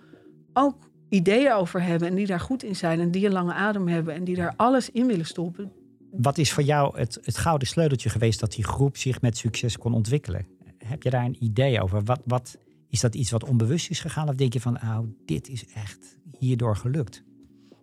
[0.54, 2.08] ook ideeën over hebben.
[2.08, 3.00] En die daar goed in zijn.
[3.00, 4.13] En die een lange adem hebben.
[4.13, 5.72] En die daar alles in willen stoppen.
[6.12, 9.78] Wat is voor jou het, het gouden sleuteltje geweest dat die groep zich met succes
[9.78, 10.48] kon ontwikkelen?
[10.78, 12.04] Heb je daar een idee over?
[12.04, 12.58] Wat, wat,
[12.89, 14.30] is dat iets wat onbewust is gegaan?
[14.30, 17.24] Of denk je van, nou, dit is echt hierdoor gelukt?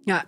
[0.05, 0.25] Ja,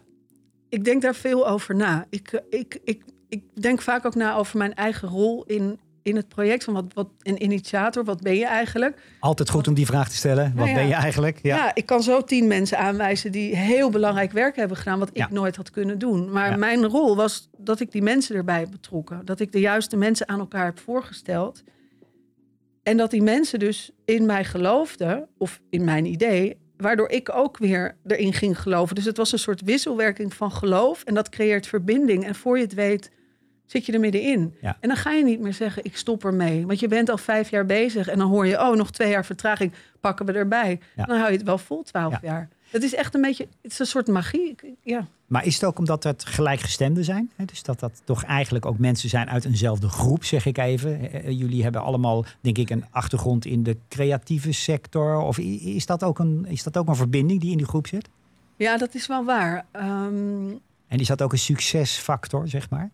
[0.69, 2.07] ik denk daar veel over na.
[2.11, 6.29] Ik, ik, ik, ik denk vaak ook na over mijn eigen rol in, in het
[6.29, 6.65] project.
[6.65, 8.99] Van wat, wat een initiator, wat ben je eigenlijk?
[9.21, 10.45] Altijd goed om die vraag te stellen.
[10.45, 11.39] Wat nou ben je eigenlijk?
[11.43, 11.57] Ja.
[11.57, 11.75] ja.
[11.75, 15.57] ik kan zo tien mensen aanwijzen die heel belangrijk werk hebben gedaan, wat ik nooit
[15.57, 16.33] had kunnen doen.
[16.33, 19.25] Maar mijn rol was dat ik die mensen erbij betrokken.
[19.25, 21.63] Dat ik de juiste mensen aan elkaar heb voorgesteld.
[22.83, 27.59] En dat die mensen dus in mij geloofden, of in mijn idee, waardoor ik ook
[27.59, 28.95] weer erin ging geloven.
[28.95, 32.25] Dus het was een soort wisselwerking van geloof en dat creëert verbinding.
[32.25, 33.11] En voor je het weet,
[33.67, 34.55] zit je er middenin.
[34.61, 34.77] Ja.
[34.81, 36.67] En dan ga je niet meer zeggen, ik stop ermee.
[36.67, 39.25] Want je bent al vijf jaar bezig en dan hoor je, oh, nog twee jaar
[39.25, 40.81] vertraging, pakken we erbij.
[40.97, 42.49] Dan hou je het wel vol twaalf jaar.
[42.71, 44.55] Het is echt een beetje, het is een soort magie.
[44.83, 45.07] Ja.
[45.27, 47.31] Maar is het ook omdat het gelijkgestemden zijn?
[47.45, 51.37] Dus dat dat toch eigenlijk ook mensen zijn uit eenzelfde groep, zeg ik even.
[51.37, 55.21] Jullie hebben allemaal, denk ik, een achtergrond in de creatieve sector.
[55.21, 58.09] Of is dat ook een, is dat ook een verbinding die in die groep zit?
[58.57, 59.67] Ja, dat is wel waar.
[59.73, 60.61] Um...
[60.89, 62.91] En is dat ook een succesfactor, zeg maar?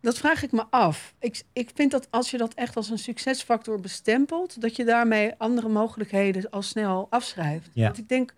[0.00, 1.14] Dat vraag ik me af.
[1.18, 5.34] Ik, ik vind dat als je dat echt als een succesfactor bestempelt, dat je daarmee
[5.38, 7.70] andere mogelijkheden al snel afschrijft.
[7.72, 7.84] Ja.
[7.84, 8.34] Want ik denk,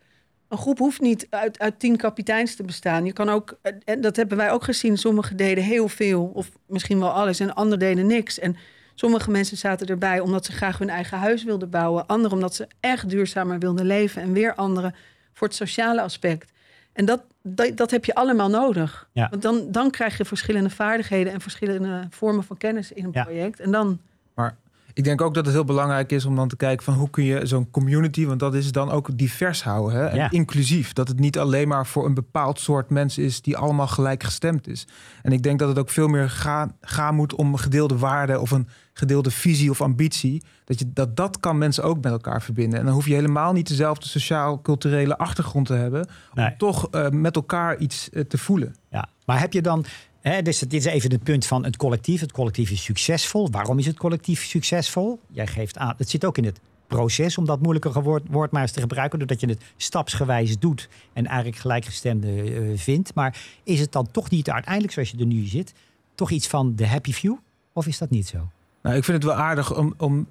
[0.49, 3.05] een groep hoeft niet uit, uit tien kapiteins te bestaan.
[3.05, 6.99] Je kan ook, en dat hebben wij ook gezien, sommigen deden heel veel, of misschien
[6.99, 8.39] wel alles, en anderen deden niks.
[8.39, 8.57] En
[8.95, 12.69] sommige mensen zaten erbij omdat ze graag hun eigen huis wilden bouwen, anderen omdat ze
[12.81, 14.95] echt duurzamer wilden leven, en weer anderen
[15.33, 16.52] voor het sociale aspect.
[16.93, 19.09] En dat, dat, dat, heb je allemaal nodig.
[19.13, 23.61] Want dan, dan krijg je verschillende vaardigheden en verschillende vormen van kennis in een project.
[23.61, 24.01] En dan.
[24.35, 24.57] Maar
[24.95, 27.25] ik denk ook dat het heel belangrijk is om dan te kijken van hoe kun
[27.25, 30.07] je zo'n community, want dat is dan ook divers houden hè?
[30.07, 30.93] en inclusief.
[30.93, 34.69] Dat het niet alleen maar voor een bepaald soort mensen is die allemaal gelijk gestemd
[34.69, 34.87] is.
[35.23, 38.51] En ik denk dat het ook veel meer gaan, gaan moet om gedeelde waarden of
[38.51, 40.43] een gedeelde visie of ambitie.
[40.65, 42.79] Dat, je, dat dat kan mensen ook met elkaar verbinden.
[42.79, 46.09] En dan hoef je helemaal niet dezelfde sociaal-culturele achtergrond te hebben.
[46.35, 48.75] Om toch uh, met elkaar iets uh, te voelen.
[48.91, 49.85] Ja, maar heb je dan
[50.23, 52.21] dus dit is even het punt van het collectief.
[52.21, 53.51] Het collectief is succesvol.
[53.51, 55.21] Waarom is het collectief succesvol?
[55.31, 55.95] Jij geeft aan.
[55.97, 59.19] Het zit ook in het proces, om dat moeilijke woord, woord maar eens te gebruiken,
[59.19, 63.15] doordat je het stapsgewijs doet en eigenlijk gelijkgestemde uh, vindt.
[63.15, 65.73] Maar is het dan toch niet uiteindelijk, zoals je er nu zit,
[66.15, 67.37] toch iets van de happy few?
[67.73, 68.39] Of is dat niet zo?
[68.83, 70.27] Nou, ik vind het wel aardig om, om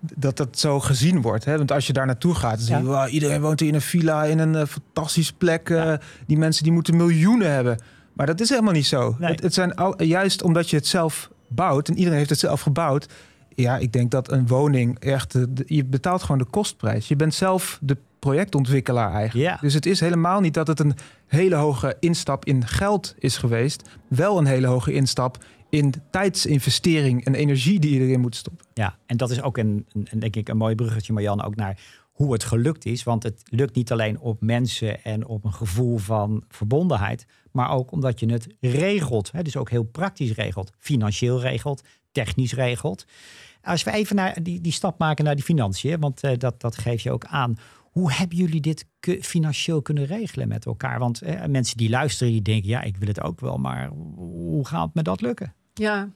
[0.00, 1.44] dat dat zo gezien wordt.
[1.44, 1.56] Hè?
[1.56, 4.24] Want als je daar naartoe gaat, dan zie je, wow, iedereen woont in een villa,
[4.24, 5.68] in een uh, fantastische plek.
[5.68, 5.94] Uh,
[6.26, 7.78] Die mensen die moeten miljoenen hebben.
[8.14, 9.16] Maar dat is helemaal niet zo.
[9.20, 12.60] Het, het, zijn al, juist omdat je het zelf bouwt en iedereen heeft het zelf
[12.60, 13.08] gebouwd.
[13.54, 15.38] Ja, ik denk dat een woning echt.
[15.66, 17.08] je betaalt gewoon de kostprijs.
[17.08, 19.50] Je bent zelf de projectontwikkelaar eigenlijk.
[19.50, 19.58] Ja.
[19.60, 20.94] Dus het is helemaal niet dat het een
[21.26, 23.88] hele hoge instap in geld is geweest.
[24.08, 28.66] Wel een hele hoge instap in tijdsinvestering en energie die je erin moet stoppen.
[28.74, 31.78] Ja, en dat is ook een, een denk ik een mooi bruggetje, Marjan, ook naar
[32.14, 33.02] hoe het gelukt is.
[33.02, 37.90] Want het lukt niet alleen op mensen en op een gevoel van verbondenheid, maar ook
[37.90, 39.32] omdat je het regelt.
[39.32, 39.42] Hè?
[39.42, 43.04] Dus ook heel praktisch regelt, financieel regelt, technisch regelt.
[43.62, 46.78] Als we even naar die, die stap maken naar die financiën, want uh, dat, dat
[46.78, 47.58] geef je ook aan.
[47.80, 48.86] Hoe hebben jullie dit
[49.20, 50.98] financieel kunnen regelen met elkaar?
[50.98, 54.66] Want eh, mensen die luisteren, die denken, ja, ik wil het ook wel, maar hoe
[54.66, 55.54] gaat me dat lukken?
[55.74, 56.08] Ja.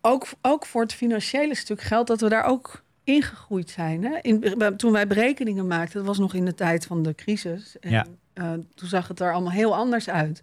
[0.00, 4.04] Ook, ook voor het financiële stuk geldt dat we daar ook ingegroeid zijn.
[4.04, 4.18] Hè?
[4.20, 7.78] In, toen wij berekeningen maakten, dat was nog in de tijd van de crisis.
[7.80, 8.06] En, ja.
[8.34, 10.42] Uh, toen zag het er allemaal heel anders uit.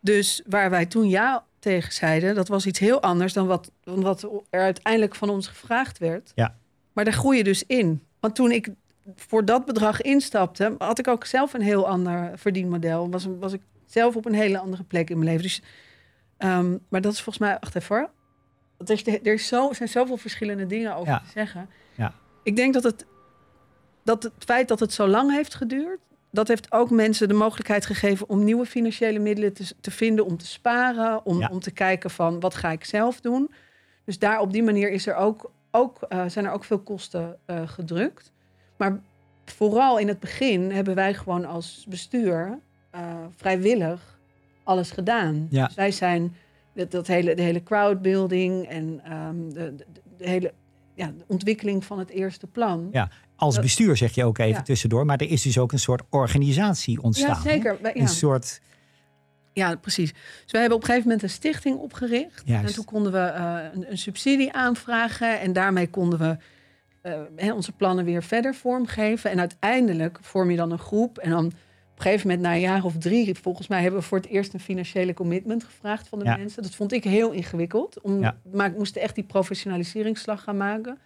[0.00, 4.00] Dus waar wij toen ja tegen zeiden, dat was iets heel anders dan wat, dan
[4.00, 6.32] wat er uiteindelijk van ons gevraagd werd.
[6.34, 6.56] Ja.
[6.92, 8.02] Maar daar groei je dus in.
[8.20, 8.68] Want toen ik
[9.14, 13.10] voor dat bedrag instapte, had ik ook zelf een heel ander verdienmodel.
[13.10, 15.42] Was, was ik zelf op een hele andere plek in mijn leven.
[15.42, 15.62] Dus,
[16.38, 18.10] um, maar dat is volgens mij, wacht even hoor.
[18.78, 21.68] Er, is, er is zo, zijn zoveel verschillende dingen over te zeggen.
[21.94, 22.14] Ja.
[22.42, 23.06] Ik denk dat het,
[24.02, 25.98] dat het feit dat het zo lang heeft geduurd,
[26.30, 30.36] dat heeft ook mensen de mogelijkheid gegeven om nieuwe financiële middelen te, te vinden, om
[30.36, 33.50] te sparen, om, om te kijken van wat ga ik zelf doen.
[34.04, 37.38] Dus daar op die manier is er ook, ook, uh, zijn er ook veel kosten
[37.46, 38.32] uh, gedrukt.
[38.76, 39.00] Maar
[39.44, 42.58] vooral in het begin hebben wij gewoon als bestuur
[42.94, 43.00] uh,
[43.36, 44.18] vrijwillig
[44.62, 45.46] alles gedaan.
[45.50, 45.66] Ja.
[45.66, 46.36] Dus wij zijn
[46.76, 49.86] dat, dat hele, de hele crowdbuilding en um, de, de,
[50.16, 50.52] de, hele
[50.94, 52.88] ja, de ontwikkeling van het eerste plan.
[52.92, 56.02] Ja, als bestuur zeg je ook even tussendoor, maar er is dus ook een soort
[56.10, 57.28] organisatie ontstaan.
[57.28, 57.78] Ja, zeker.
[57.82, 57.96] Ja.
[57.96, 58.60] Een soort.
[59.52, 60.12] Ja, precies.
[60.12, 62.42] Dus wij hebben op een gegeven moment een stichting opgericht.
[62.44, 62.68] Juist.
[62.68, 65.40] En toen konden we uh, een, een, subsidie aanvragen.
[65.40, 66.36] En daarmee konden we
[67.42, 69.30] uh, onze plannen weer verder vormgeven.
[69.30, 71.18] En uiteindelijk vorm je dan een groep.
[71.18, 71.52] En dan
[71.96, 74.26] op een gegeven moment, na een jaar of drie, volgens mij hebben we voor het
[74.26, 76.36] eerst een financiële commitment gevraagd van de ja.
[76.36, 76.62] mensen.
[76.62, 78.00] Dat vond ik heel ingewikkeld.
[78.00, 78.36] Om, ja.
[78.52, 80.98] Maar ik moest echt die professionaliseringsslag gaan maken.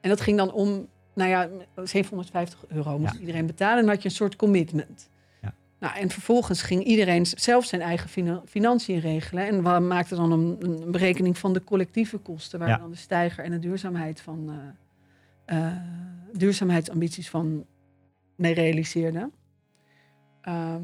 [0.00, 1.48] En dat ging dan om, nou ja,
[1.84, 3.20] 750 euro moest Ja.
[3.20, 3.76] iedereen betalen.
[3.78, 5.08] En dan had je een soort commitment.
[5.42, 5.54] Ja.
[5.78, 9.46] Nou, en vervolgens ging iedereen zelf zijn eigen fina- financiën regelen.
[9.46, 13.44] En we maakten dan een, een berekening van de collectieve kosten, waar dan de stijger
[13.44, 14.52] en de duurzaamheid van
[15.44, 15.76] eh, eh,
[16.32, 17.64] duurzaamheidsambities van
[18.36, 19.32] mee realiseerden.
[20.42, 20.82] Ehm,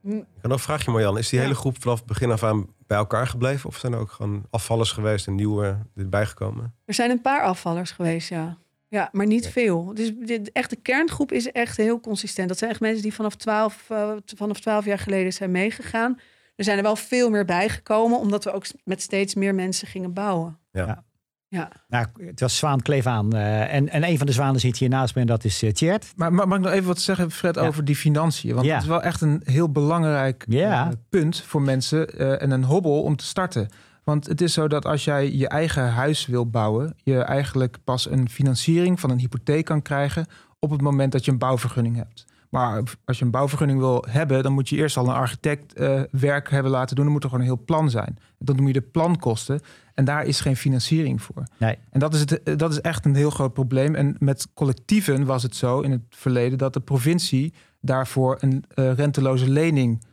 [0.00, 1.44] hm, Ik kan ook vraag je Marjan, is die Ja.
[1.44, 3.68] hele groep vanaf het begin af aan bij elkaar gebleven?
[3.68, 6.74] Of zijn er ook gewoon afvallers geweest en nieuwe erbij gekomen?
[6.84, 8.56] Er zijn een paar afvallers geweest, ja.
[8.88, 9.50] Ja, maar niet Ja.
[9.50, 9.94] veel.
[9.94, 12.48] Dus de echte kerngroep is echt heel consistent.
[12.48, 16.18] Dat zijn echt mensen die vanaf 12, eh, vanaf 12 jaar geleden zijn meegegaan.
[16.56, 20.12] Er zijn er wel veel meer bijgekomen, omdat we ook met steeds meer mensen gingen
[20.12, 20.58] bouwen.
[20.72, 21.04] Ja.
[21.50, 21.70] Ja.
[21.88, 23.32] Nou, het was Zwaan Kleef aan.
[23.32, 25.70] eh, en, en een van de zwanen zit hier naast me en dat is uh,
[25.70, 26.12] Tjert.
[26.16, 27.60] Maar, maar mag ik nog even wat zeggen, Fred, Ja.
[27.66, 28.54] over die financiën?
[28.54, 28.72] Want Ja.
[28.74, 30.86] het is wel echt een heel belangrijk Ja.
[30.86, 33.68] eh, punt voor mensen eh, en een hobbel om te starten.
[34.04, 38.10] Want het is zo dat als jij je eigen huis wil bouwen, je eigenlijk pas
[38.10, 40.26] een financiering van een hypotheek kan krijgen
[40.58, 42.24] op het moment dat je een bouwvergunning hebt.
[42.48, 46.02] Maar als je een bouwvergunning wil hebben, dan moet je eerst al een architect eh,
[46.10, 47.04] werk hebben laten doen.
[47.04, 48.18] Dan moet er gewoon een heel plan zijn.
[48.38, 49.60] Dat noem je de plankosten.
[49.94, 51.42] En daar is geen financiering voor.
[51.56, 51.78] Nee.
[51.90, 53.94] En dat is, het, eh, dat is echt een heel groot probleem.
[53.94, 58.92] En met collectieven was het zo in het verleden dat de provincie daarvoor een eh,
[58.92, 60.04] renteloze lening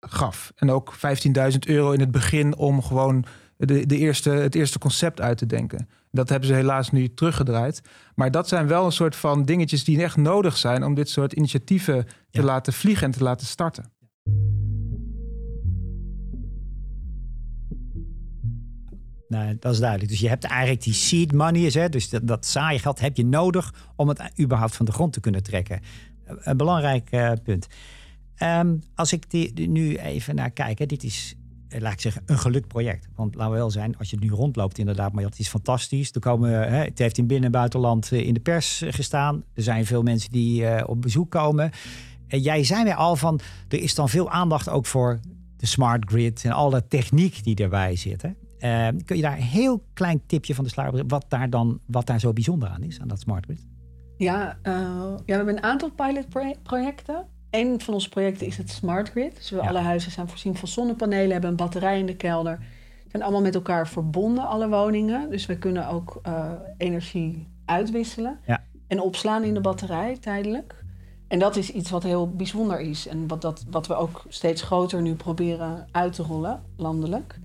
[0.00, 0.52] gaf.
[0.56, 3.24] En ook 15.000 euro in het begin om gewoon
[3.56, 5.88] de, de eerste, het eerste concept uit te denken.
[6.12, 7.80] Dat hebben ze helaas nu teruggedraaid.
[8.14, 11.32] Maar dat zijn wel een soort van dingetjes die echt nodig zijn om dit soort
[11.32, 12.42] initiatieven te Ja.
[12.44, 13.92] laten vliegen en te laten starten.
[19.28, 20.10] Nou, dat is duidelijk.
[20.10, 23.24] Dus je hebt eigenlijk die seed money, hè, dus dat, dat saaie geld heb je
[23.24, 25.80] nodig om het überhaupt van de grond te kunnen trekken.
[26.24, 27.66] Een belangrijk eh, punt.
[28.34, 31.34] Ehm, als ik die, die nu even naar kijk, hè, dit is,
[31.78, 33.08] laat ik zeggen, een gelukt project.
[33.14, 36.12] Want laten we wel zijn, als je het nu rondloopt inderdaad, maar dat is fantastisch.
[36.12, 39.44] Er komen, hè, het heeft in binnen- en buitenland eh, in de pers eh, gestaan.
[39.54, 41.70] Er zijn veel mensen die eh, op bezoek komen.
[42.28, 45.20] En jij zei mij al van, er is dan veel aandacht ook voor
[45.56, 48.22] de smart grid en alle techniek die erbij zit.
[48.22, 48.30] Hè?
[48.62, 52.06] Eh, kun je daar een heel klein tipje van de sluier wat daar dan wat
[52.06, 53.66] daar zo bijzonder aan is aan dat smart grid?
[54.16, 57.26] Ja, eh, ja, we hebben een aantal pilotprojecten.
[57.52, 59.34] Een van onze projecten is het Smart Grid.
[59.36, 59.68] Dus we Ja.
[59.68, 62.58] alle huizen zijn voorzien van zonnepanelen, hebben een batterij in de kelder.
[63.10, 65.30] Zijn allemaal met elkaar verbonden, alle woningen.
[65.30, 68.62] Dus we kunnen ook eh, energie uitwisselen Ja.
[68.86, 70.84] en opslaan in de batterij tijdelijk.
[71.28, 73.06] En dat is iets wat heel bijzonder is.
[73.08, 77.38] En wat, dat, wat we ook steeds groter nu proberen uit te rollen, landelijk.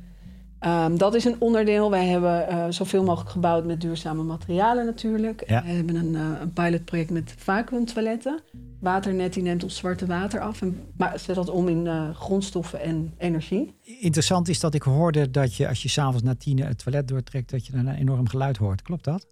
[0.61, 1.89] Um, dat is een onderdeel.
[1.89, 5.43] Wij hebben uh, zoveel mogelijk gebouwd met duurzame materialen natuurlijk.
[5.49, 5.63] Ja.
[5.63, 8.39] We hebben een, uh, een pilotproject met vacuumtoiletten.
[8.79, 10.79] Waternet die neemt ons zwarte water af en
[11.15, 13.75] zet dat om in uh, grondstoffen en energie.
[13.99, 17.49] Interessant is dat ik hoorde dat je als je s'avonds na tien het toilet doortrekt...
[17.49, 18.81] dat je dan een enorm geluid hoort.
[18.81, 19.25] Klopt dat?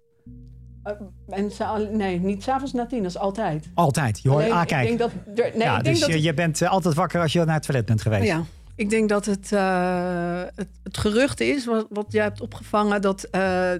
[1.28, 1.50] en
[1.96, 3.70] nee, niet s'avonds na tien, dat is altijd.
[3.74, 4.20] Altijd?
[4.22, 4.88] Je hoort, ah, kijk.
[4.88, 7.32] Ik denk dat, nee, ja, ik denk dus dat je, je bent altijd wakker als
[7.32, 8.26] je naar het toilet bent geweest.
[8.26, 8.44] ja.
[8.76, 13.28] Ik denk dat het, uh, het, het, gerucht is, wat, wat jij hebt opgevangen, dat
[13.32, 13.70] uh,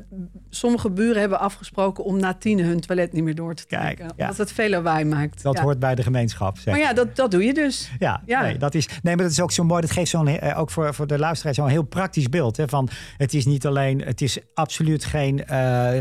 [0.51, 4.07] sommige buren hebben afgesproken om na tien hun toilet niet meer door te trekken.
[4.07, 4.27] Kijk, ja.
[4.27, 5.43] Dat het veel lawaai maakt.
[5.43, 6.59] Dat hoort bij de gemeenschap.
[6.59, 6.75] Zeg.
[6.75, 7.91] Maar ja, dat, dat doe je dus.
[7.99, 8.43] Ja, ja.
[8.43, 9.81] Nee, dat is, nee, maar dat is ook zo mooi.
[9.81, 12.57] Dat geeft zo'n, uh, ook voor, voor de luisteraar zo'n heel praktisch beeld.
[12.57, 15.45] Hè, van het is niet alleen, het is absoluut geen,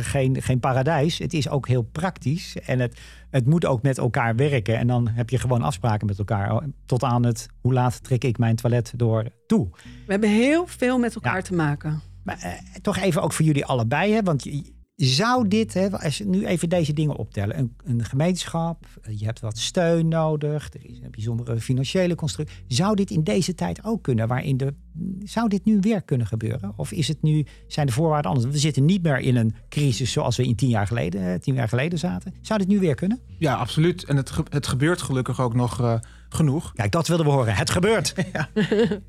[0.02, 1.18] geen, geen paradijs.
[1.18, 2.56] Het is ook heel praktisch.
[2.66, 4.78] En het het moet ook met elkaar werken.
[4.78, 6.52] En dan heb je gewoon afspraken met elkaar.
[6.52, 9.70] Oh, tot aan het hoe laat trek ik mijn toilet door toe.
[10.06, 12.02] We hebben heel veel met elkaar te maken.
[12.24, 14.14] Maar eh, toch even ook voor jullie allebei.
[14.14, 14.22] Hè?
[14.22, 14.46] Want
[14.96, 19.26] zou dit, hè, als je nu even deze dingen optellen, een, een, gemeenschap, eh, je
[19.26, 22.58] hebt wat steun nodig, er is een bijzondere financiële constructie.
[22.68, 24.28] Zou dit in deze tijd ook kunnen?
[24.28, 24.74] Waarin de,
[25.24, 26.74] zou dit nu weer kunnen gebeuren?
[26.76, 28.52] Of is het nu, zijn de voorwaarden anders?
[28.52, 31.54] We zitten niet meer in een crisis zoals we in tien jaar geleden, eh, tien
[31.54, 32.34] jaar geleden zaten.
[32.42, 33.20] Zou dit nu weer kunnen?
[33.38, 34.04] Ja, absoluut.
[34.04, 35.82] En het, het gebeurt gelukkig ook nog.
[35.82, 36.00] Uh,
[36.36, 36.74] genoeg.
[36.74, 37.56] Kijk, dat wilden we horen.
[37.56, 38.14] Het gebeurt.
[38.34, 38.50] ja.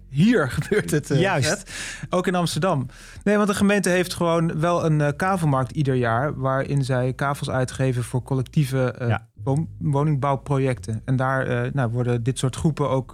[0.08, 1.10] Hier gebeurt het.
[1.10, 1.70] Uh, Juist.
[2.10, 2.86] Ook in Amsterdam.
[3.22, 6.38] Nee, want de gemeente heeft gewoon wel een uh, kavelmarkt ieder jaar...
[6.38, 9.28] waarin zij kavels uitgeven voor collectieve uh, ja.
[9.78, 11.02] woningbouwprojecten.
[11.04, 13.12] En daar nou, worden dit soort groepen ook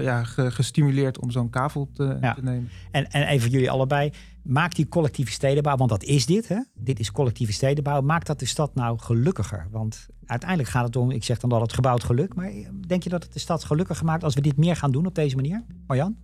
[0.00, 2.70] ja, gestimuleerd om zo'n kavel te, te nemen.
[2.90, 4.12] En, en even jullie allebei
[4.42, 6.58] maakt die collectieve stedenbouw, want dat is dit, hè?
[6.74, 9.66] dit is collectieve stedenbouw, maakt dat de stad nou gelukkiger?
[9.70, 12.52] Want uiteindelijk gaat het om, ik zeg dan dat het gebouwd geluk, maar
[12.86, 15.14] denk je dat het de stad gelukkiger maakt als we dit meer gaan doen op
[15.14, 15.64] deze manier?
[15.86, 16.16] Marjan?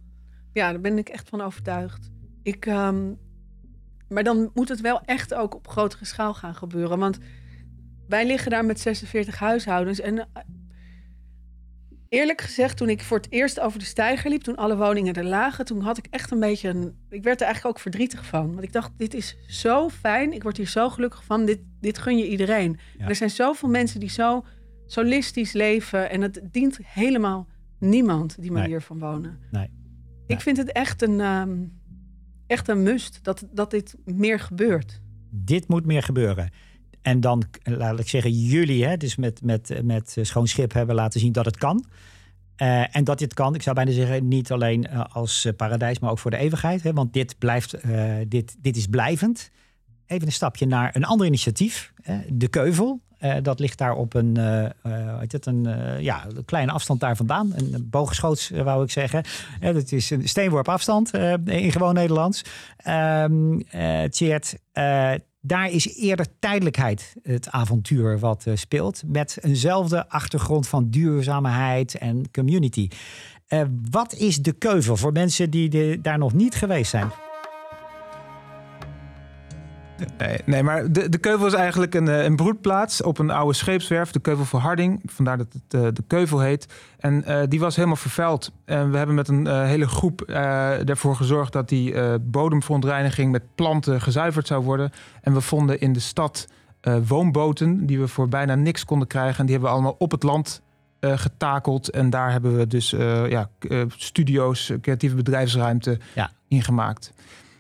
[0.53, 2.11] Ja, daar ben ik echt van overtuigd.
[2.43, 3.19] Ik, um,
[4.09, 6.99] maar dan moet het wel echt ook op grotere schaal gaan gebeuren.
[6.99, 7.19] Want
[8.09, 10.29] wij liggen daar met 46 huishoudens en
[12.09, 15.25] eerlijk gezegd, toen ik voor het eerst over de steiger liep, toen alle woningen er
[15.25, 16.97] lagen, toen had ik echt een beetje een.
[17.09, 18.51] Ik werd er eigenlijk ook verdrietig van.
[18.51, 20.33] Want ik dacht, dit is zo fijn.
[20.33, 21.45] Ik word hier zo gelukkig van.
[21.45, 22.79] Dit, dit gun je iedereen.
[22.99, 24.45] Er zijn zoveel mensen die zo
[24.87, 26.11] solistisch leven.
[26.11, 29.39] En het dient helemaal niemand die manier van wonen.
[29.51, 29.71] Nee.
[30.27, 31.81] Ik vind het echt een, um,
[32.47, 35.01] echt een must dat, dat dit meer gebeurt.
[35.31, 36.51] Dit moet meer gebeuren.
[37.03, 41.21] En dan, laat ik zeggen, jullie, hè, dus met, met, met schoon schip hebben laten
[41.21, 41.85] zien dat het kan.
[42.63, 45.99] Uh, en dat dit kan, ik zou bijna zeggen, niet alleen uh, als uh, paradijs,
[45.99, 46.83] maar ook voor de eeuwigheid.
[46.83, 47.77] Hè, want dit, blijft,
[48.29, 49.51] dit, dit is blijvend.
[50.07, 51.93] Even een stapje naar een ander initiatief,
[52.29, 53.01] de Keuvel.
[53.43, 54.37] dat ligt daar op een,
[55.19, 55.67] heet het, een
[56.03, 57.53] ja, kleine afstand daar vandaan.
[57.57, 59.25] Een boogschoots, wou ik zeggen.
[59.61, 62.43] dat is een steenworp afstand in gewoon Nederlands.
[62.87, 63.63] Um,
[64.11, 64.55] Tjeerd,
[65.49, 69.03] daar is eerder tijdelijkheid het avontuur wat uh, speelt.
[69.07, 72.89] Met eenzelfde achtergrond van duurzaamheid en community.
[73.49, 77.11] Uh, wat is de keuvel voor mensen die daar nog niet geweest zijn?
[80.19, 83.55] Nee, nee maar de, de Keuvel is eigenlijk een, eh, een broedplaats op een oude
[83.55, 85.03] scheepswerf, de Keuvel voor Harding.
[85.05, 86.67] Vandaar dat het uh, de Keuvel heet.
[86.99, 88.53] En uh, die was helemaal vervuild.
[88.65, 94.01] En we hebben met een uh, hele groep ervoor gezorgd dat die bodemverontreiniging met planten
[94.01, 94.91] gezuiverd zou worden.
[95.23, 96.49] En we vonden in de stad
[97.07, 99.39] woonboten die we voor bijna niks konden krijgen.
[99.39, 100.63] En die hebben we allemaal op het land
[101.01, 101.91] getakeld.
[101.91, 102.91] En daar hebben we dus
[103.29, 103.51] ja,
[103.89, 106.31] studio's, creatieve bedrijfsruimte ja.
[106.49, 107.13] in gemaakt.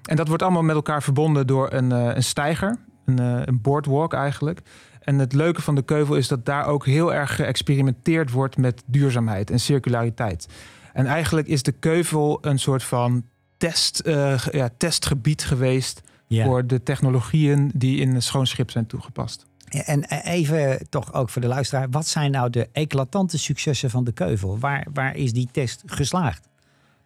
[0.08, 3.60] En dat wordt allemaal met elkaar verbonden door een, uh, een steiger, een, uh, een
[3.60, 4.60] boardwalk eigenlijk.
[5.00, 8.82] En het leuke van de Keuvel is dat daar ook heel erg geëxperimenteerd wordt met
[8.86, 10.48] duurzaamheid en circulariteit.
[10.92, 13.24] En eigenlijk is de Keuvel een soort van
[13.56, 19.46] test, uh, ja, testgebied geweest voor de technologieën die in een schoon schip zijn toegepast.
[19.68, 24.12] En even toch ook voor de luisteraar, wat zijn nou de eclatante successen van de
[24.12, 24.58] Keuvel?
[24.58, 26.48] Waar, waar is die test geslaagd?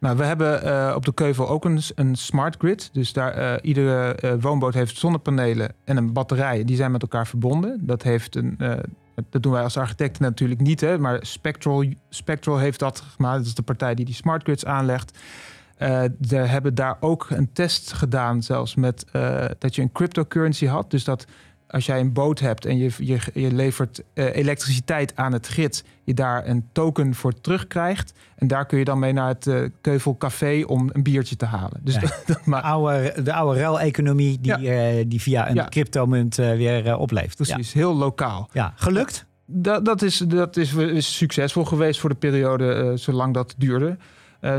[0.03, 2.89] Nou, we hebben uh, op de Keuvel ook een, een smart grid.
[2.93, 6.63] Dus daar, uh, iedere uh, woonboot heeft zonnepanelen en een batterij.
[6.63, 7.79] Die zijn met elkaar verbonden.
[7.81, 8.57] Dat, heeft een,
[9.29, 10.81] dat doen wij als architecten natuurlijk niet.
[10.81, 13.37] Hè, maar Spectral, Spectral heeft dat gemaakt.
[13.37, 15.17] Dat is de partij die die smart grids aanlegt.
[16.19, 19.05] we hebben daar ook een test gedaan, zelfs met
[19.59, 20.91] dat je een cryptocurrency had.
[20.91, 21.25] Dus dat
[21.73, 25.83] als jij een boot hebt en je, je, je levert uh, elektriciteit aan het grid,
[26.03, 28.13] je daar een token voor terugkrijgt.
[28.35, 31.45] En daar kun je dan mee naar het uh, Keuvel Café om een biertje te
[31.45, 31.79] halen.
[31.83, 31.97] Dus
[32.45, 32.61] maar...
[32.61, 34.93] de oude, de oude ruileconomie die, ja.
[34.93, 35.67] uh, die via een ja.
[35.69, 37.35] cryptomunt weer opleeft.
[37.35, 38.49] Precies, heel lokaal.
[38.51, 39.25] Ja, gelukt?
[39.45, 43.97] Dat, dat, is, dat is, is succesvol geweest voor de periode zolang dat duurde.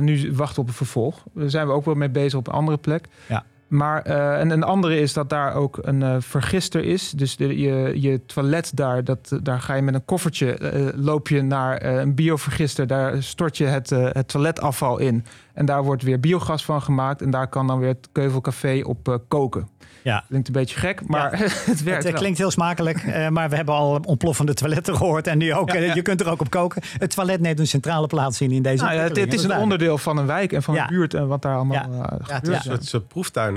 [0.01, 1.25] nu wachten we op een vervolg.
[1.35, 3.09] Daar zijn we ook wel mee bezig op een andere plek.
[3.29, 3.45] Ja.
[3.75, 7.11] Maar uh, en een andere is dat daar ook een uh, vergister is.
[7.11, 11.29] Dus de, je, je toilet daar, dat, daar ga je met een koffertje, uh, loop
[11.29, 12.87] je naar een biovergister.
[12.87, 15.25] Daar stort je het, het toiletafval in.
[15.55, 17.23] En daar wordt weer biogas van gemaakt.
[17.23, 19.69] En daar kan dan weer het Keuvelcafé op koken.
[20.05, 20.25] Ja.
[20.29, 21.31] Klinkt een beetje gek, maar
[21.71, 22.05] het werkt.
[22.05, 25.27] Het klinkt heel smakelijk, uh, maar we hebben al ontploffende toiletten gehoord.
[25.27, 26.83] En nu ook, ja, je kunt er ook op koken.
[26.99, 29.99] Het toilet neemt een centrale plaats in in deze nou, het, het, is een onderdeel
[29.99, 31.89] van een wijk en van een buurt en wat daar allemaal ja.
[31.89, 33.07] Uh, ja, het is een soort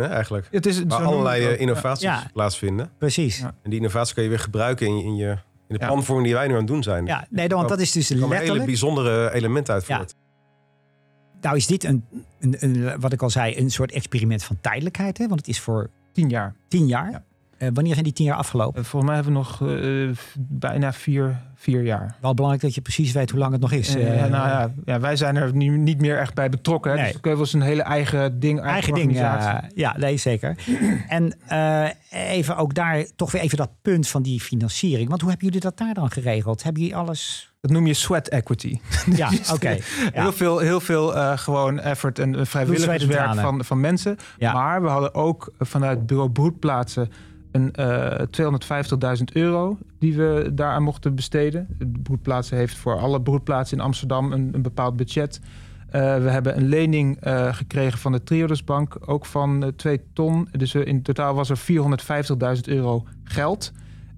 [0.09, 0.47] eigenlijk.
[0.51, 2.89] Het is waar allerlei uh, innovaties plaatsvinden.
[2.97, 3.41] Precies.
[3.41, 5.37] En die innovaties kun je weer gebruiken in, in je
[5.67, 7.05] in de planvorming die wij nu aan het doen zijn.
[7.05, 8.41] Ja, nee, want dat is dus letterlijk...
[8.41, 10.15] een hele bijzondere element uit voort.
[11.41, 12.05] Nou is dit een,
[12.39, 15.17] een, een, wat ik al zei, een soort experiment van tijdelijkheid.
[15.17, 15.27] Hè?
[15.27, 16.55] Want het is voor Tien jaar.
[16.67, 17.11] Tien jaar?
[17.11, 17.23] Ja.
[17.59, 18.81] Uh, wanneer zijn die tien jaar afgelopen?
[18.81, 22.15] Uh, volgens mij hebben we nog uh, bijna vier, vier jaar.
[22.21, 23.95] Wel belangrijk dat je precies weet hoe lang het nog is.
[23.95, 26.95] nou ja, ja, wij zijn er nu niet meer echt bij betrokken.
[26.95, 27.11] Nee.
[27.11, 28.59] Dus Keuvel is een hele eigen ding.
[28.59, 29.17] Eigen, eigen ding,
[29.75, 30.55] ja, nee, zeker.
[31.07, 31.33] en
[32.09, 35.09] even ook daar toch weer even dat punt van die financiering.
[35.09, 36.63] Want hoe hebben jullie dat daar dan geregeld?
[36.63, 37.51] Hebben jullie alles...
[37.61, 38.79] Dat noem je sweat equity.
[39.15, 39.53] Ja, oké.
[39.53, 39.81] Okay.
[40.13, 40.21] Ja.
[40.21, 44.17] Heel veel, heel veel uh, gewoon effort en vrijwilligerswerk van, van mensen.
[44.37, 44.53] Ja.
[44.53, 47.11] Maar we hadden ook vanuit bureau broedplaatsen
[49.17, 51.67] 250.000 euro die we daaraan mochten besteden.
[51.77, 55.39] De broedplaatsen heeft voor alle broedplaatsen in Amsterdam een, een bepaald budget.
[55.87, 60.47] Uh, we hebben een lening uh, gekregen van de Triodosbank, ook van 2 ton.
[60.51, 61.59] Dus in totaal was er
[62.55, 63.71] 450.000 euro geld.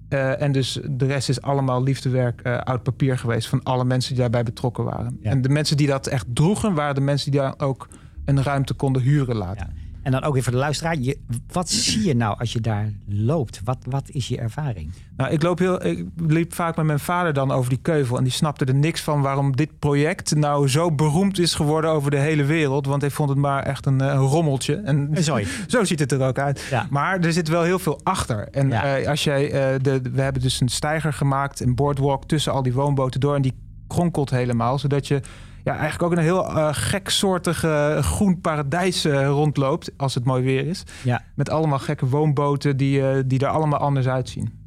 [0.08, 4.42] En dus de rest is allemaal liefdewerk oud papier geweest van alle mensen die daarbij
[4.42, 5.18] betrokken waren.
[5.20, 5.30] Ja.
[5.30, 7.88] En de mensen die dat echt droegen, waren de mensen die daar ook
[8.24, 9.70] een ruimte konden huren laten.
[9.74, 9.89] Ja.
[10.02, 10.98] En dan ook weer voor de luisteraar.
[10.98, 11.18] Je,
[11.52, 13.60] wat zie je nou als je daar loopt?
[13.64, 14.92] Wat, wat is je ervaring?
[15.16, 18.16] Nou, ik, loop heel, ik liep vaak met mijn vader dan over die keuvel.
[18.16, 22.10] En die snapte er niks van waarom dit project nou zo beroemd is geworden over
[22.10, 22.86] de hele wereld.
[22.86, 24.74] Want hij vond het maar echt een, een rommeltje.
[24.74, 25.46] En Sorry.
[25.66, 26.66] zo ziet het er ook uit.
[26.70, 26.86] Ja.
[26.90, 28.48] Maar er zit wel heel veel achter.
[28.50, 29.00] En ja.
[29.00, 32.62] uh, als jij, uh, de, we hebben dus een steiger gemaakt, een boardwalk tussen al
[32.62, 33.34] die woonboten door.
[33.34, 33.54] En die
[33.86, 35.20] kronkelt helemaal, zodat je
[35.64, 39.90] ja, eigenlijk ook een heel uh, geksoortige groen paradijs uh, rondloopt.
[39.96, 40.82] Als het mooi weer is.
[41.02, 41.22] Ja.
[41.34, 44.58] Met allemaal gekke woonboten die, uh, die er allemaal anders uitzien.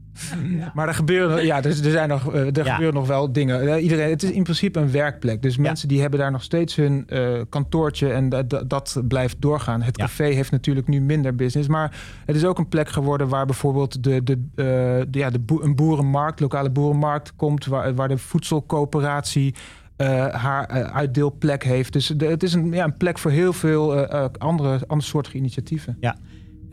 [0.58, 0.72] Ja.
[0.74, 2.72] Maar er gebeuren, ja, er, er zijn nog, er ja.
[2.74, 3.80] gebeuren nog wel dingen.
[3.80, 5.41] Iedereen, het is in principe een werkplek.
[5.41, 7.08] Dus mensen die hebben daar nog steeds hun
[7.50, 8.30] kantoortje en
[8.68, 9.82] dat blijft doorgaan.
[9.82, 11.68] Het café heeft natuurlijk nu minder business.
[11.68, 15.76] Maar het is ook een plek geworden waar bijvoorbeeld de, de, de ja, de een
[15.76, 17.66] boerenmarkt, lokale boerenmarkt komt.
[17.66, 19.56] Waar, waar de voedselcoöperatie
[19.96, 21.94] haar uh, uitdeelplek heeft.
[21.94, 25.36] Dus de, het is een, ja, een plek voor heel veel uh, andere, andere soorten
[25.38, 25.98] initiatieven.
[26.00, 26.18] Ja,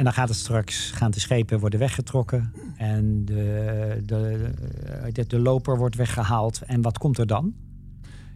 [0.01, 4.51] en dan gaat het straks, gaan de schepen worden weggetrokken en de, de,
[5.13, 6.61] de, de loper wordt weggehaald.
[6.67, 7.55] En wat komt er dan?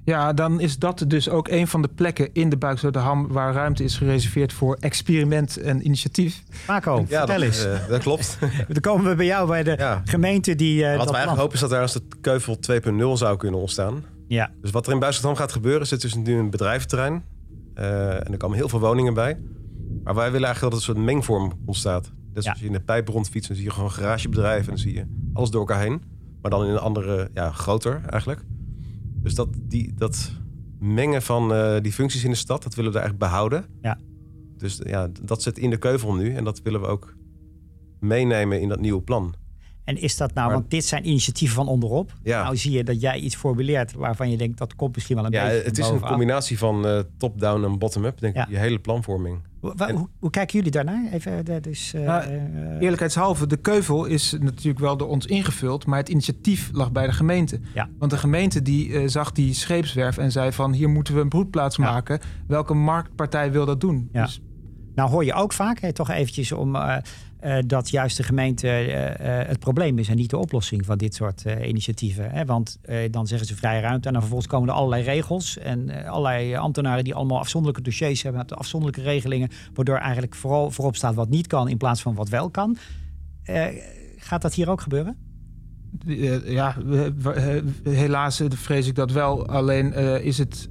[0.05, 3.85] Ja, dan is dat dus ook een van de plekken in de Ham waar ruimte
[3.85, 6.43] is gereserveerd voor experiment en initiatief.
[6.67, 7.67] Marco, ja, vertel dat, eens.
[7.67, 8.39] Uh, dat klopt.
[8.69, 10.03] dan komen we bij jou bij de ja.
[10.05, 10.83] gemeente die.
[10.83, 14.05] Uh, wat we eigenlijk hopen is dat er als de Keuvel 2.0 zou kunnen ontstaan.
[14.35, 14.51] Ja.
[14.61, 17.25] Dus wat er in Buiskerdam gaat gebeuren, is het dus nu een bedrijventerrein.
[17.75, 19.39] Uh, en er komen heel veel woningen bij.
[20.03, 22.13] Maar wij willen eigenlijk dat het een soort mengvorm ontstaat.
[22.33, 22.51] Dus ja.
[22.51, 24.63] als je in de pijp rondfietst, dan zie je gewoon garagebedrijven.
[24.63, 26.03] En dan zie je alles door elkaar heen.
[26.43, 28.45] Maar dan in een andere, ja, groter eigenlijk.
[29.23, 30.33] Dus dat, die, dat
[30.79, 33.65] mengen van uh, die functies in de stad, dat willen we eigenlijk behouden.
[33.81, 33.99] Ja.
[34.57, 36.35] Dus ja, dat zit in de keuvel nu.
[36.35, 37.15] En dat willen we ook
[38.01, 39.35] meenemen in dat nieuwe plan.
[39.85, 42.13] En is dat nou, maar, want dit zijn initiatieven van onderop.
[42.23, 42.43] Ja.
[42.43, 45.33] Nou zie je dat jij iets formuleert waarvan je denkt dat komt misschien wel een
[45.33, 45.63] ja, beetje.
[45.65, 49.41] Het is een combinatie van uh, top-down en bottom-up, denk ik, je hele planvorming.
[49.61, 51.13] Hoe, en, hoe, hoe, kijken jullie daarnaar?
[51.13, 55.99] Even, dat is, uh, uh, eerlijkheidshalve, de keuvel is natuurlijk wel door ons ingevuld, maar
[55.99, 57.61] het initiatief lag bij de gemeente.
[57.75, 57.89] Ja.
[57.99, 61.77] Want de gemeente die zag die scheepswerf en zei van hier moeten we een broedplaats
[61.77, 61.85] ja.
[61.85, 62.21] maken.
[62.47, 64.09] Welke marktpartij wil dat doen?
[64.13, 64.25] Ja.
[64.25, 64.41] Dus,
[64.95, 66.97] nou hoor je ook vaak, hè, toch eventjes om uh,
[67.45, 71.15] uh, dat juist de gemeente uh, het probleem is en niet de oplossing van dit
[71.15, 72.31] soort initiatieven.
[72.31, 72.45] Hè?
[72.45, 72.79] Want
[73.11, 77.05] dan zeggen ze vrije ruimte en dan vervolgens komen er allerlei regels en allerlei ambtenaren
[77.05, 81.47] die allemaal afzonderlijke dossiers hebben met afzonderlijke regelingen, waardoor eigenlijk vooral voorop staat wat niet
[81.47, 82.77] kan in plaats van wat wel kan.
[84.17, 85.17] gaat dat hier ook gebeuren?
[86.45, 86.77] Ja,
[87.83, 89.47] helaas vrees ik dat wel.
[89.47, 89.93] Alleen
[90.23, 90.69] is het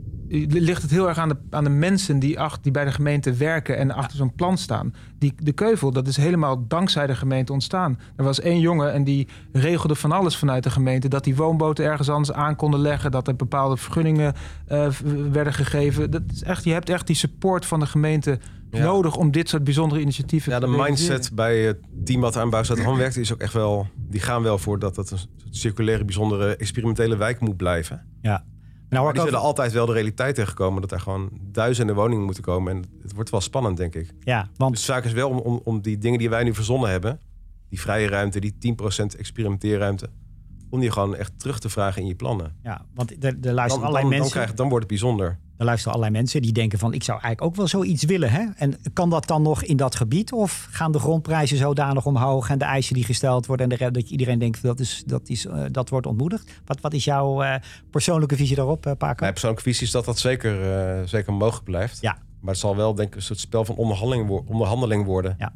[0.48, 3.34] ligt het heel erg aan de, aan de mensen die, achter, die bij de gemeente
[3.34, 4.94] werken en achter zo'n plan staan.
[5.20, 8.00] Die, de keuvel, dat is helemaal dankzij de gemeente ontstaan.
[8.16, 11.08] Er was één jongen en die regelde van alles vanuit de gemeente.
[11.08, 13.12] Dat die woonboten ergens anders aan konden leggen.
[13.12, 14.34] Dat er bepaalde vergunningen
[14.72, 14.88] uh,
[15.32, 16.12] werden gegeven.
[16.12, 19.64] Dat is echt, je hebt echt die support van de gemeente nodig om dit soort
[19.64, 23.42] bijzondere initiatieven ja, te de mindset bij het team wat aan Bouwstad werkt is ook
[23.42, 23.88] echt wel...
[23.96, 25.18] Die gaan wel voor dat het een
[25.50, 28.06] circulaire, bijzondere, experimentele wijk moet blijven.
[28.22, 28.44] Ja.
[28.94, 32.44] Nou, maar die zullen altijd wel de realiteit tegenkomen dat er gewoon duizenden woningen moeten
[32.44, 32.76] komen.
[32.76, 34.14] En het wordt wel spannend, denk ik.
[34.20, 34.72] Ja, want...
[34.72, 37.20] Dus de zaak is wel om, om, om die dingen die wij nu verzonnen hebben,
[37.70, 38.54] die vrije ruimte, die
[39.04, 40.10] 10% experimenteerruimte,
[40.70, 42.56] om die gewoon echt terug te vragen in je plannen.
[42.64, 44.34] Ja, want er, er luisteren allerlei mensen.
[44.34, 45.40] Dan, krijg, dan wordt het bijzonder.
[45.58, 48.32] Er luisteren allerlei mensen die denken van ik zou eigenlijk ook wel zoiets willen.
[48.32, 48.46] Hè?
[48.56, 50.32] En kan dat dan nog in dat gebied?
[50.32, 54.10] Of gaan de grondprijzen zodanig omhoog en de eisen die gesteld worden en de, dat
[54.10, 56.52] iedereen denkt dat, is, dat, is, uh, dat wordt ontmoedigd?
[56.66, 57.56] Wat, wat is jouw uh,
[57.90, 59.20] persoonlijke visie daarop, uh, Paco?
[59.20, 62.02] Mijn persoonlijke visie is dat dat zeker, zeker mogelijk blijft.
[62.02, 62.18] Ja.
[62.40, 65.36] Maar het zal wel denk ik een soort spel van onderhandeling, onderhandeling worden.
[65.38, 65.54] Ja.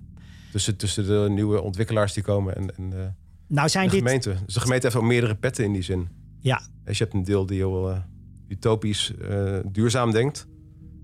[0.51, 3.11] Tussen, tussen de nieuwe ontwikkelaars die komen en, en de,
[3.47, 3.99] nou zijn de dit...
[3.99, 4.35] gemeente.
[4.45, 6.07] Dus de gemeente heeft ook meerdere petten in die zin.
[6.39, 6.61] Ja.
[6.87, 8.03] Als je hebt een deel die heel
[8.47, 10.47] utopisch uh, duurzaam denkt.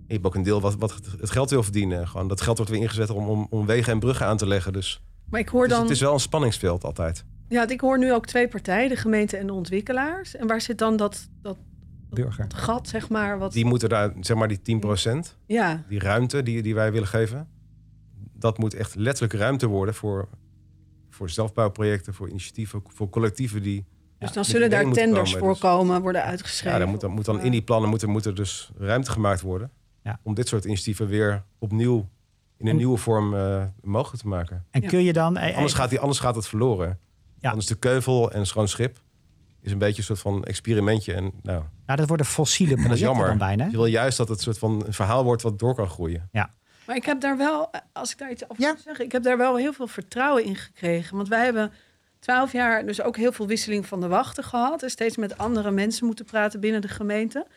[0.08, 2.08] Je hebt ook een deel wat, wat het geld wil verdienen.
[2.08, 4.74] Gewoon, dat geld wordt weer ingezet om, om, om wegen en bruggen aan te leggen.
[4.74, 5.82] Dus, maar ik hoor dus dan...
[5.82, 7.26] het is wel een spanningsveld altijd.
[7.48, 10.36] Ja, ik hoor nu ook twee partijen, de gemeente en de ontwikkelaars.
[10.36, 11.58] En waar zit dan dat, dat,
[12.10, 12.48] Burger.
[12.48, 13.38] dat gat, zeg maar?
[13.38, 13.52] Wat...
[13.54, 15.84] Die moeten daar, zeg maar, die 10%, ja.
[15.90, 17.48] die ruimte die, die wij willen geven,
[18.34, 20.30] dat moet echt letterlijk ruimte worden voor,
[21.10, 23.86] voor zelfbouwprojecten, voor initiatieven, voor collectieven die
[24.24, 26.80] dus dan zullen daar tenders voor komen, worden uitgeschreven.
[26.80, 29.12] Ja, dan moet, dan, moet dan in die plannen moet er, moet er dus ruimte
[29.12, 29.72] gemaakt worden.
[30.04, 30.20] Ja.
[30.24, 32.10] Om dit soort initiatieven weer opnieuw
[32.58, 34.66] in een nieuwe vorm uh, mogelijk te maken.
[34.72, 35.38] En kun je dan...
[35.38, 37.00] Anders gaat, die, anders gaat het verloren.
[37.40, 37.50] Ja.
[37.50, 39.02] Anders de keuvel en schoon schip
[39.62, 41.14] is een beetje een soort van experimentje.
[41.14, 43.28] En, nou, nou dat worden fossiele projecten dat is jammer.
[43.28, 43.66] dan bijna.
[43.66, 46.30] Je wil juist dat het een soort van een verhaal wordt wat door kan groeien.
[46.32, 46.50] Ja.
[46.86, 48.76] Maar ik heb daar wel, als ik daar iets over ja.
[48.84, 51.16] zeggen, ik heb daar wel heel veel vertrouwen in gekregen.
[51.16, 51.72] Want wij hebben
[52.24, 54.84] twaalf jaar dus ook heel veel wisseling van de wachten gehad.
[54.84, 57.48] En steeds met andere mensen moeten praten binnen de gemeente.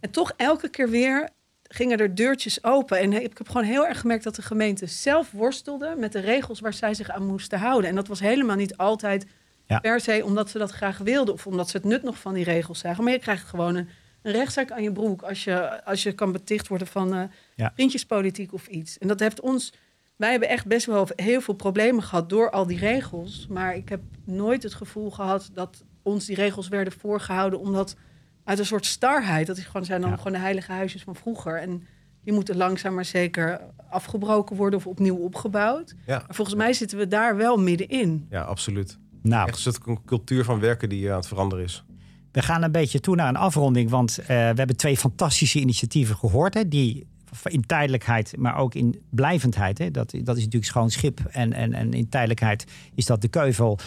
[0.00, 1.28] En toch elke keer weer
[1.62, 2.98] gingen er deurtjes open.
[2.98, 6.60] En ik heb gewoon heel erg gemerkt dat de gemeente zelf worstelde met de regels
[6.60, 7.90] waar zij zich aan moesten houden.
[7.90, 9.26] En dat was helemaal niet altijd
[9.66, 9.78] ja.
[9.78, 12.44] per se omdat ze dat graag wilden of omdat ze het nut nog van die
[12.44, 13.04] regels zagen.
[13.04, 13.88] Maar je krijgt gewoon een,
[14.22, 17.22] een rechtszaak aan je broek als je, als je kan beticht worden van uh,
[17.54, 17.72] ja.
[17.74, 18.98] vriendjespolitiek of iets.
[18.98, 19.72] En dat heeft ons
[20.16, 23.46] wij hebben echt best wel heel veel problemen gehad door al die regels.
[23.48, 27.96] Maar ik heb nooit het gevoel gehad dat ons die regels werden voorgehouden omdat
[28.44, 29.46] uit een soort starheid.
[29.46, 31.60] Dat is gewoon, zijn dan gewoon de heilige huisjes van vroeger.
[31.60, 31.82] En
[32.24, 33.60] die moeten langzaam maar zeker
[33.90, 35.94] afgebroken worden of opnieuw opgebouwd.
[36.06, 36.18] Ja.
[36.26, 38.26] Maar volgens mij zitten we daar wel middenin.
[38.30, 38.98] Ja, absoluut.
[39.22, 39.48] Nou.
[39.48, 41.84] Echt een cultuur van werken die aan het veranderen is.
[42.32, 46.16] We gaan een beetje toe naar een afronding, want uh, we hebben twee fantastische initiatieven
[46.16, 46.54] gehoord.
[46.54, 47.06] Hè, die
[47.44, 49.78] in tijdelijkheid, maar ook in blijvendheid.
[49.78, 49.90] Hè?
[49.90, 51.20] Dat, dat is natuurlijk schoon schip.
[51.30, 53.78] En, en, en in tijdelijkheid is dat de keuvel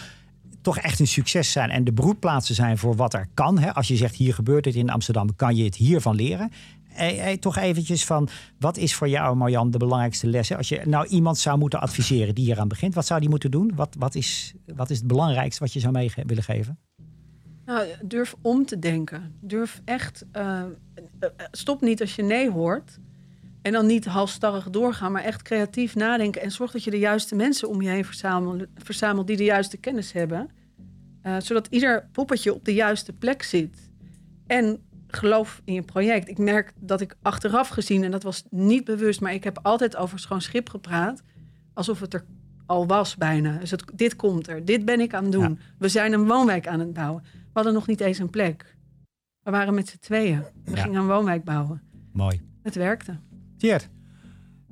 [0.60, 3.58] toch echt een succes zijn en de broedplaatsen zijn voor wat er kan.
[3.58, 3.74] Hè?
[3.74, 6.50] Als je zegt hier gebeurt het in Amsterdam, kan je het hiervan leren.
[6.88, 8.28] Hey, toch eventjes van,
[8.58, 10.56] wat is voor jou, Marjan, de belangrijkste lessen?
[10.56, 13.50] Als je nou iemand zou moeten adviseren die hier aan begint, wat zou die moeten
[13.50, 13.72] doen?
[13.74, 16.78] Wat, wat, is, wat is het belangrijkste wat je zou mee willen geven?
[17.66, 19.34] Nou, durf om te denken.
[19.40, 20.24] Durf echt.
[20.36, 20.62] Uh,
[21.50, 22.98] stop niet als je nee hoort.
[23.62, 26.42] En dan niet halstarrig doorgaan, maar echt creatief nadenken.
[26.42, 29.76] En zorg dat je de juiste mensen om je heen verzamelt, verzamelt die de juiste
[29.76, 30.48] kennis hebben.
[31.22, 33.90] Uh, zodat ieder poppetje op de juiste plek zit.
[34.46, 36.28] En geloof in je project.
[36.28, 39.96] Ik merk dat ik achteraf gezien, en dat was niet bewust, maar ik heb altijd
[39.96, 41.22] over schoon schip gepraat.
[41.74, 42.24] Alsof het er
[42.66, 43.58] al was bijna.
[43.58, 45.58] Dus het, dit komt er, dit ben ik aan het doen.
[45.78, 47.22] We zijn een woonwijk aan het bouwen.
[47.32, 48.76] We hadden nog niet eens een plek.
[49.42, 50.44] We waren met z'n tweeën.
[50.64, 50.82] We ja.
[50.82, 51.82] gingen een woonwijk bouwen.
[52.12, 52.40] Mooi.
[52.62, 53.18] Het werkte.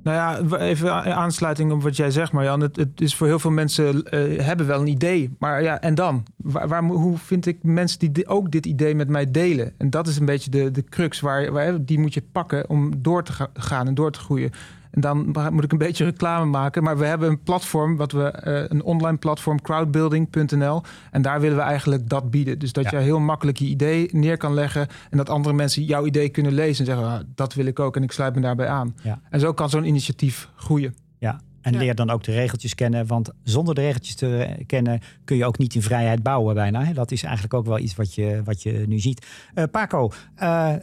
[0.03, 2.61] Nou ja, even aansluiting op wat jij zegt, Marjan.
[2.61, 5.35] Het, het is voor heel veel mensen uh, hebben wel een idee.
[5.39, 6.25] Maar ja, en dan?
[6.37, 9.73] Waar, hoe vind ik mensen die ook dit idee met mij delen?
[9.77, 11.19] En dat is een beetje de, de crux.
[11.19, 14.51] Waar, waar, die moet je pakken om door te gaan en door te groeien.
[14.91, 16.83] En dan moet ik een beetje reclame maken.
[16.83, 20.81] Maar we hebben een platform, wat we, uh, een online platform, crowdbuilding.nl.
[21.11, 22.59] En daar willen we eigenlijk dat bieden.
[22.59, 22.97] Dus dat ja.
[22.97, 24.87] je heel makkelijk je idee neer kan leggen.
[25.09, 27.95] En dat andere mensen jouw idee kunnen lezen en zeggen: ah, dat wil ik ook
[27.95, 28.95] en ik sluit me daarbij aan.
[29.03, 29.21] Ja.
[29.29, 30.95] En zo kan zo'n initiatief groeien.
[31.17, 33.07] Ja, en leer dan ook de regeltjes kennen.
[33.07, 36.93] Want zonder de regeltjes te kennen kun je ook niet in vrijheid bouwen bijna.
[36.93, 39.27] Dat is eigenlijk ook wel iets wat je, wat je nu ziet.
[39.55, 40.77] Uh, Paco, uh, uh,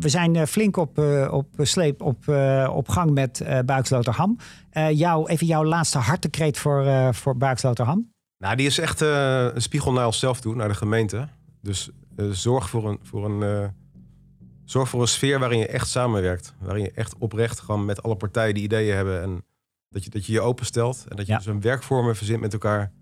[0.00, 0.98] we zijn flink op,
[1.30, 2.28] op sleep, op,
[2.68, 4.36] op gang met Buiksloterham.
[4.92, 8.10] jou, even jouw laatste hartekreet voor, voor Buiksloterham.
[8.38, 11.28] Nou, die is echt een spiegel naar onszelf toe, naar de gemeente.
[11.62, 11.90] Dus
[12.30, 12.98] zorg voor een...
[13.02, 13.70] Voor een
[14.64, 16.54] Zorg voor een sfeer waarin je echt samenwerkt.
[16.58, 19.22] Waarin je echt oprecht gewoon met alle partijen die ideeën hebben.
[19.22, 19.44] En
[19.92, 21.38] dat je dat je, je openstelt en dat je ja.
[21.38, 22.92] dus een werkvormen verzint met elkaar.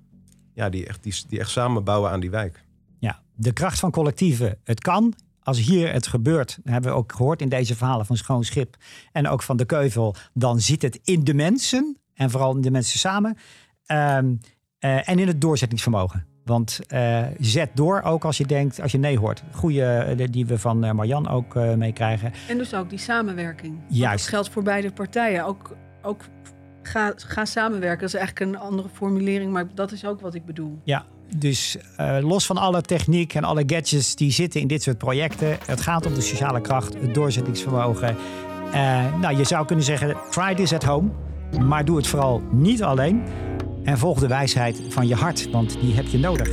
[0.55, 2.64] Ja, die echt, die, die echt samen bouwen aan die wijk.
[2.99, 4.59] Ja, de kracht van collectieven.
[4.64, 5.14] Het kan.
[5.43, 8.76] als hier het gebeurt, hebben we ook gehoord in deze verhalen van Schoon Schip
[9.12, 12.70] en ook van de Keuvel, dan zit het in de mensen en vooral in de
[12.70, 13.36] mensen samen
[13.86, 14.34] ehm,
[14.78, 16.28] eh, en in het doorzettingsvermogen.
[16.45, 19.43] Want uh, zet door, ook als je denkt, als je nee hoort.
[19.53, 22.32] Goede die we van Marjan ook meekrijgen.
[22.49, 23.78] En dus ook die samenwerking.
[23.88, 24.24] Juist.
[24.24, 25.45] Dat geldt voor beide partijen.
[25.45, 26.22] Ook, ook
[26.91, 28.01] ga, samenwerken.
[28.01, 30.78] Dat is eigenlijk een andere formulering, maar dat is ook wat ik bedoel.
[30.84, 31.05] Ja,
[31.36, 35.59] dus uh, los van alle techniek en alle gadgets die zitten in dit soort projecten,
[35.66, 38.16] het gaat om de sociale kracht, het doorzettingsvermogen.
[38.68, 38.74] Uh,
[39.20, 41.11] nou, je zou kunnen zeggen: try this at home,
[41.61, 43.22] maar doe het vooral niet alleen.
[43.84, 46.53] En volg de wijsheid van je hart, want die heb je nodig.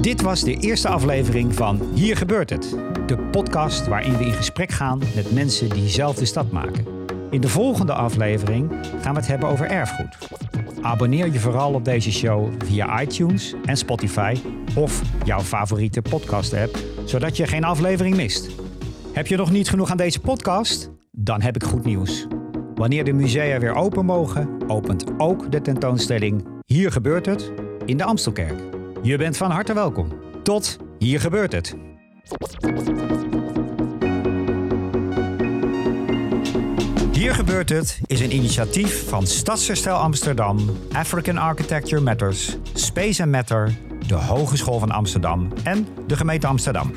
[0.00, 2.93] Dit was de eerste aflevering van Hier gebeurt het.
[3.06, 6.86] De podcast waarin we in gesprek gaan met mensen die zelf de stad maken.
[7.30, 10.18] In de volgende aflevering gaan we het hebben over erfgoed.
[10.82, 14.36] Abonneer je vooral op deze show via iTunes en Spotify
[14.76, 18.50] of jouw favoriete podcast-app, zodat je geen aflevering mist.
[19.12, 20.90] Heb je nog niet genoeg aan deze podcast?
[21.10, 22.26] Dan heb ik goed nieuws.
[22.74, 27.52] Wanneer de musea weer open mogen, opent ook de tentoonstelling Hier gebeurt het
[27.84, 28.60] in de Amstelkerk.
[29.02, 30.08] Je bent van harte welkom.
[30.42, 31.93] Tot Hier gebeurt het.
[37.12, 40.58] Hier gebeurt het is een initiatief van Stadsherstel Amsterdam,
[40.92, 43.74] African Architecture Matters, Space and Matter,
[44.06, 46.92] de Hogeschool van Amsterdam en de gemeente Amsterdam.